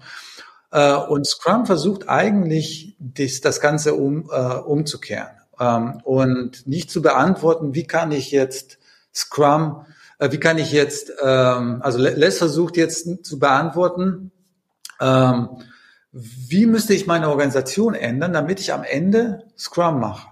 Äh, 0.71 0.93
und 0.93 1.27
Scrum 1.27 1.65
versucht 1.65 2.07
eigentlich, 2.07 2.95
das, 2.99 3.41
das 3.41 3.59
Ganze 3.59 3.95
um, 3.95 4.29
äh, 4.31 4.55
umzukehren 4.55 5.39
ähm, 5.59 5.99
und 6.03 6.67
nicht 6.67 6.91
zu 6.91 7.01
beantworten, 7.01 7.73
wie 7.73 7.85
kann 7.85 8.12
ich 8.12 8.31
jetzt 8.31 8.77
Scrum, 9.13 9.85
äh, 10.19 10.32
wie 10.32 10.39
kann 10.39 10.58
ich 10.58 10.71
jetzt, 10.71 11.12
ähm, 11.23 11.82
also 11.82 11.97
Les 11.97 12.38
versucht 12.38 12.77
jetzt 12.77 13.25
zu 13.25 13.39
beantworten, 13.39 14.32
ähm, 14.99 15.49
wie 16.12 16.65
müsste 16.65 16.93
ich 16.93 17.08
meine 17.08 17.29
Organisation 17.29 17.93
ändern, 17.93 18.34
damit 18.34 18.60
ich 18.60 18.73
am 18.73 18.84
Ende 18.84 19.43
Scrum 19.58 19.99
mache. 19.99 20.27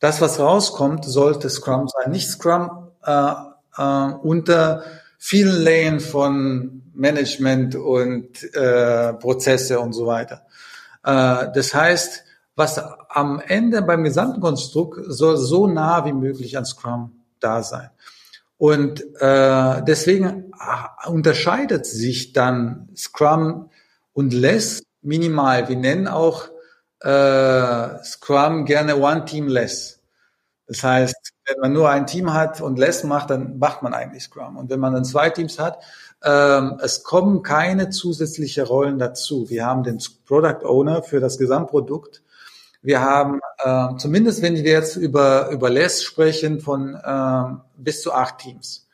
Das, 0.00 0.20
was 0.20 0.40
rauskommt, 0.40 1.04
sollte 1.04 1.48
Scrum 1.48 1.88
sein, 1.88 2.10
nicht 2.10 2.28
Scrum 2.28 2.88
äh, 3.04 3.32
äh, 3.76 4.12
unter 4.22 4.84
vielen 5.18 5.62
Layen 5.62 6.00
von 6.00 6.82
Management 6.94 7.74
und 7.74 8.42
äh, 8.54 9.12
Prozesse 9.14 9.80
und 9.80 9.92
so 9.92 10.06
weiter. 10.06 10.46
Äh, 11.04 11.52
das 11.54 11.74
heißt, 11.74 12.24
was 12.54 12.78
am 13.08 13.40
Ende 13.40 13.82
beim 13.82 14.04
gesamten 14.04 14.40
Konstrukt 14.40 15.00
soll 15.06 15.36
so 15.36 15.66
nah 15.66 16.04
wie 16.04 16.12
möglich 16.12 16.56
an 16.58 16.64
Scrum 16.64 17.12
da 17.40 17.62
sein. 17.62 17.90
Und 18.62 19.02
äh, 19.20 19.82
deswegen 19.82 20.52
äh, 20.52 21.08
unterscheidet 21.08 21.84
sich 21.84 22.32
dann 22.32 22.90
Scrum 22.94 23.70
und 24.12 24.32
Less 24.32 24.84
minimal. 25.00 25.68
Wir 25.68 25.74
nennen 25.74 26.06
auch 26.06 26.44
äh, 27.00 28.04
Scrum 28.04 28.64
gerne 28.64 28.98
One 28.98 29.24
Team 29.24 29.48
Less. 29.48 29.98
Das 30.68 30.84
heißt, 30.84 31.32
wenn 31.44 31.58
man 31.58 31.72
nur 31.72 31.90
ein 31.90 32.06
Team 32.06 32.32
hat 32.34 32.60
und 32.60 32.78
Less 32.78 33.02
macht, 33.02 33.30
dann 33.30 33.58
macht 33.58 33.82
man 33.82 33.94
eigentlich 33.94 34.22
Scrum. 34.22 34.56
Und 34.56 34.70
wenn 34.70 34.78
man 34.78 34.92
dann 34.92 35.04
zwei 35.04 35.28
Teams 35.30 35.58
hat, 35.58 35.82
ähm, 36.22 36.78
es 36.80 37.02
kommen 37.02 37.42
keine 37.42 37.90
zusätzliche 37.90 38.62
Rollen 38.62 39.00
dazu. 39.00 39.50
Wir 39.50 39.66
haben 39.66 39.82
den 39.82 40.00
Product 40.24 40.64
Owner 40.64 41.02
für 41.02 41.18
das 41.18 41.36
Gesamtprodukt. 41.36 42.22
Wir 42.82 43.00
haben, 43.00 43.40
äh, 43.58 43.96
zumindest 43.96 44.42
wenn 44.42 44.56
wir 44.56 44.62
jetzt 44.62 44.96
über, 44.96 45.50
über 45.50 45.70
Less 45.70 46.02
sprechen, 46.02 46.60
von 46.60 46.94
äh, 46.94 47.44
bis 47.76 48.02
zu 48.02 48.12
acht 48.12 48.38
Teams, 48.38 48.88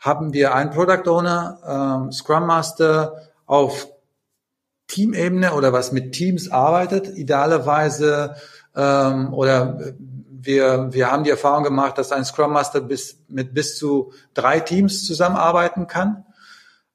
haben 0.00 0.32
wir 0.32 0.54
einen 0.54 0.70
Product 0.70 1.08
Owner, 1.08 2.08
äh, 2.08 2.12
Scrum 2.12 2.46
Master 2.46 3.28
auf 3.46 3.88
Teamebene 4.88 5.54
oder 5.54 5.72
was 5.72 5.92
mit 5.92 6.12
Teams 6.12 6.50
arbeitet, 6.50 7.16
idealerweise 7.16 8.34
ähm, 8.74 9.32
oder 9.32 9.78
wir, 10.40 10.88
wir 10.92 11.10
haben 11.12 11.24
die 11.24 11.30
Erfahrung 11.30 11.62
gemacht, 11.62 11.98
dass 11.98 12.10
ein 12.10 12.24
Scrum 12.24 12.52
Master 12.52 12.80
bis, 12.80 13.18
mit 13.28 13.54
bis 13.54 13.76
zu 13.76 14.12
drei 14.34 14.60
Teams 14.60 15.06
zusammenarbeiten 15.06 15.86
kann, 15.86 16.24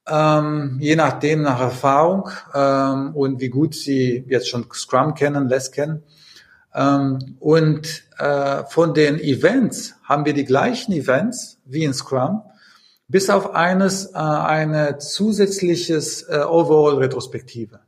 ähm, 0.07 0.77
je 0.81 0.95
nachdem 0.95 1.43
nach 1.43 1.59
Erfahrung 1.59 2.29
ähm, 2.53 3.15
und 3.15 3.39
wie 3.39 3.49
gut 3.49 3.75
sie 3.75 4.25
jetzt 4.27 4.49
schon 4.49 4.65
Scrum 4.73 5.13
kennen, 5.13 5.47
Less 5.47 5.71
kennen. 5.71 6.03
Ähm, 6.75 7.37
und 7.39 8.03
äh, 8.17 8.63
von 8.65 8.93
den 8.93 9.19
Events 9.19 9.95
haben 10.03 10.25
wir 10.25 10.33
die 10.33 10.45
gleichen 10.45 10.91
Events 10.93 11.59
wie 11.65 11.83
in 11.83 11.93
Scrum, 11.93 12.41
bis 13.07 13.29
auf 13.29 13.53
eines 13.53 14.13
äh, 14.13 14.17
eine 14.17 14.97
zusätzliches 14.97 16.23
äh, 16.23 16.39
Overall-Retrospektive. 16.39 17.79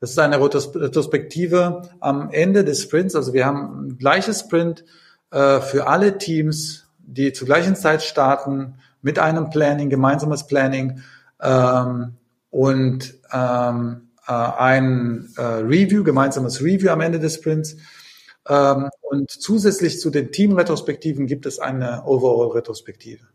Das 0.00 0.10
ist 0.10 0.18
eine 0.18 0.40
Retrospektive 0.40 1.82
am 2.00 2.30
Ende 2.30 2.64
des 2.64 2.82
Sprints. 2.82 3.14
Also 3.14 3.34
wir 3.34 3.44
haben 3.44 3.88
ein 3.88 3.98
gleiches 3.98 4.40
Sprint 4.40 4.84
für 5.30 5.86
alle 5.86 6.16
Teams, 6.18 6.86
die 6.98 7.34
zur 7.34 7.46
gleichen 7.46 7.76
Zeit 7.76 8.02
starten, 8.02 8.76
mit 9.02 9.18
einem 9.18 9.50
Planning, 9.50 9.90
gemeinsames 9.90 10.46
Planning 10.46 11.02
ähm, 11.40 12.14
und 12.48 13.14
ähm, 13.30 14.08
äh, 14.26 14.32
ein 14.32 15.28
Review, 15.36 16.02
gemeinsames 16.02 16.62
Review 16.62 16.88
am 16.90 17.02
Ende 17.02 17.20
des 17.20 17.34
Sprints. 17.34 17.76
Ähm, 18.48 18.88
und 19.02 19.30
zusätzlich 19.30 20.00
zu 20.00 20.10
den 20.10 20.32
Team-Retrospektiven 20.32 21.26
gibt 21.26 21.46
es 21.46 21.58
eine 21.58 22.04
Overall-Retrospektive. 22.06 23.26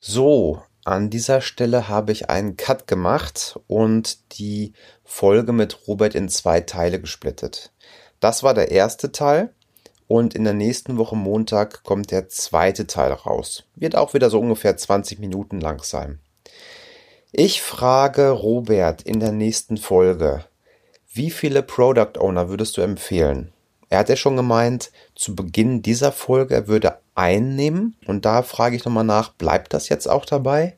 So, 0.00 0.62
an 0.84 1.10
dieser 1.10 1.40
Stelle 1.40 1.88
habe 1.88 2.12
ich 2.12 2.30
einen 2.30 2.56
Cut 2.56 2.86
gemacht 2.86 3.58
und 3.66 4.38
die 4.38 4.72
Folge 5.04 5.52
mit 5.52 5.88
Robert 5.88 6.14
in 6.14 6.28
zwei 6.28 6.60
Teile 6.60 7.00
gesplittet. 7.00 7.72
Das 8.20 8.42
war 8.42 8.54
der 8.54 8.70
erste 8.70 9.12
Teil 9.12 9.52
und 10.06 10.34
in 10.34 10.44
der 10.44 10.54
nächsten 10.54 10.96
Woche 10.96 11.16
Montag 11.16 11.82
kommt 11.82 12.10
der 12.10 12.28
zweite 12.28 12.86
Teil 12.86 13.12
raus. 13.12 13.64
Wird 13.76 13.96
auch 13.96 14.14
wieder 14.14 14.30
so 14.30 14.40
ungefähr 14.40 14.76
20 14.76 15.18
Minuten 15.18 15.60
lang 15.60 15.82
sein. 15.82 16.20
Ich 17.32 17.60
frage 17.60 18.30
Robert 18.30 19.02
in 19.02 19.20
der 19.20 19.32
nächsten 19.32 19.76
Folge, 19.76 20.44
wie 21.18 21.30
viele 21.30 21.64
Product 21.64 22.16
Owner 22.18 22.48
würdest 22.48 22.76
du 22.76 22.80
empfehlen? 22.80 23.52
Er 23.90 23.98
hat 23.98 24.08
ja 24.08 24.14
schon 24.14 24.36
gemeint, 24.36 24.92
zu 25.16 25.34
Beginn 25.34 25.82
dieser 25.82 26.12
Folge, 26.12 26.54
er 26.54 26.68
würde 26.68 26.98
einnehmen. 27.16 27.96
Und 28.06 28.24
da 28.24 28.42
frage 28.42 28.76
ich 28.76 28.84
nochmal 28.84 29.04
nach, 29.04 29.30
bleibt 29.32 29.74
das 29.74 29.88
jetzt 29.88 30.08
auch 30.08 30.24
dabei? 30.24 30.76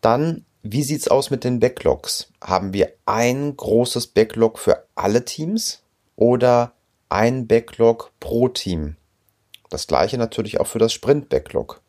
Dann, 0.00 0.44
wie 0.62 0.84
sieht's 0.84 1.08
aus 1.08 1.30
mit 1.30 1.42
den 1.42 1.58
Backlogs? 1.58 2.30
Haben 2.40 2.72
wir 2.72 2.92
ein 3.04 3.56
großes 3.56 4.06
Backlog 4.06 4.60
für 4.60 4.86
alle 4.94 5.24
Teams 5.24 5.82
oder 6.14 6.72
ein 7.08 7.48
Backlog 7.48 8.12
pro 8.20 8.48
Team? 8.48 8.94
Das 9.68 9.88
gleiche 9.88 10.16
natürlich 10.16 10.60
auch 10.60 10.68
für 10.68 10.78
das 10.78 10.92
Sprint-Backlog. 10.92 11.80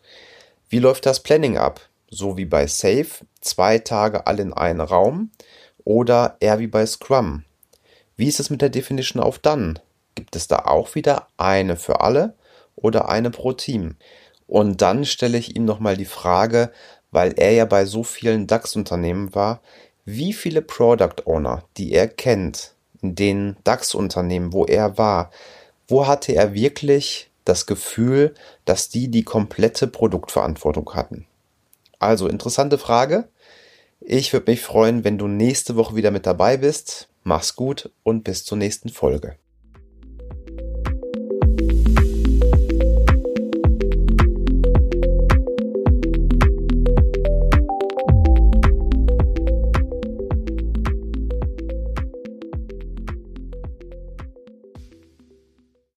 Wie 0.67 0.79
läuft 0.79 1.05
das 1.05 1.21
Planning 1.21 1.57
ab? 1.57 1.81
So 2.09 2.37
wie 2.37 2.45
bei 2.45 2.65
Safe, 2.65 3.07
zwei 3.39 3.77
Tage 3.77 4.25
alle 4.25 4.41
in 4.41 4.53
einen 4.53 4.81
Raum 4.81 5.29
oder 5.85 6.37
eher 6.39 6.59
wie 6.59 6.67
bei 6.67 6.85
Scrum? 6.85 7.43
Wie 8.15 8.27
ist 8.27 8.39
es 8.39 8.49
mit 8.49 8.61
der 8.61 8.69
Definition 8.69 9.21
auf 9.21 9.39
Done? 9.39 9.75
Gibt 10.15 10.35
es 10.35 10.47
da 10.47 10.59
auch 10.65 10.95
wieder 10.95 11.27
eine 11.37 11.75
für 11.75 12.01
alle 12.01 12.35
oder 12.75 13.09
eine 13.09 13.31
pro 13.31 13.53
Team? 13.53 13.95
Und 14.47 14.81
dann 14.81 15.05
stelle 15.05 15.37
ich 15.37 15.55
ihm 15.55 15.65
nochmal 15.65 15.97
die 15.97 16.05
Frage, 16.05 16.71
weil 17.11 17.33
er 17.37 17.51
ja 17.51 17.65
bei 17.65 17.85
so 17.85 18.03
vielen 18.03 18.47
DAX-Unternehmen 18.47 19.33
war, 19.33 19.61
wie 20.05 20.33
viele 20.33 20.61
Product 20.61 21.25
Owner, 21.25 21.63
die 21.77 21.93
er 21.93 22.07
kennt, 22.07 22.73
in 23.01 23.15
den 23.15 23.57
DAX-Unternehmen, 23.63 24.53
wo 24.53 24.65
er 24.65 24.97
war, 24.97 25.31
wo 25.87 26.07
hatte 26.07 26.33
er 26.33 26.53
wirklich 26.53 27.29
das 27.45 27.65
Gefühl, 27.65 28.33
dass 28.65 28.89
die 28.89 29.09
die 29.09 29.23
komplette 29.23 29.87
Produktverantwortung 29.87 30.93
hatten? 30.93 31.25
Also 31.99 32.27
interessante 32.27 32.77
Frage. 32.77 33.27
Ich 34.05 34.33
würde 34.33 34.51
mich 34.51 34.61
freuen, 34.61 35.05
wenn 35.05 35.17
du 35.17 35.27
nächste 35.27 35.77
Woche 35.77 35.95
wieder 35.95 36.11
mit 36.11 36.25
dabei 36.25 36.57
bist. 36.57 37.07
Mach's 37.23 37.55
gut 37.55 37.89
und 38.03 38.25
bis 38.25 38.43
zur 38.43 38.57
nächsten 38.57 38.89
Folge. 38.89 39.37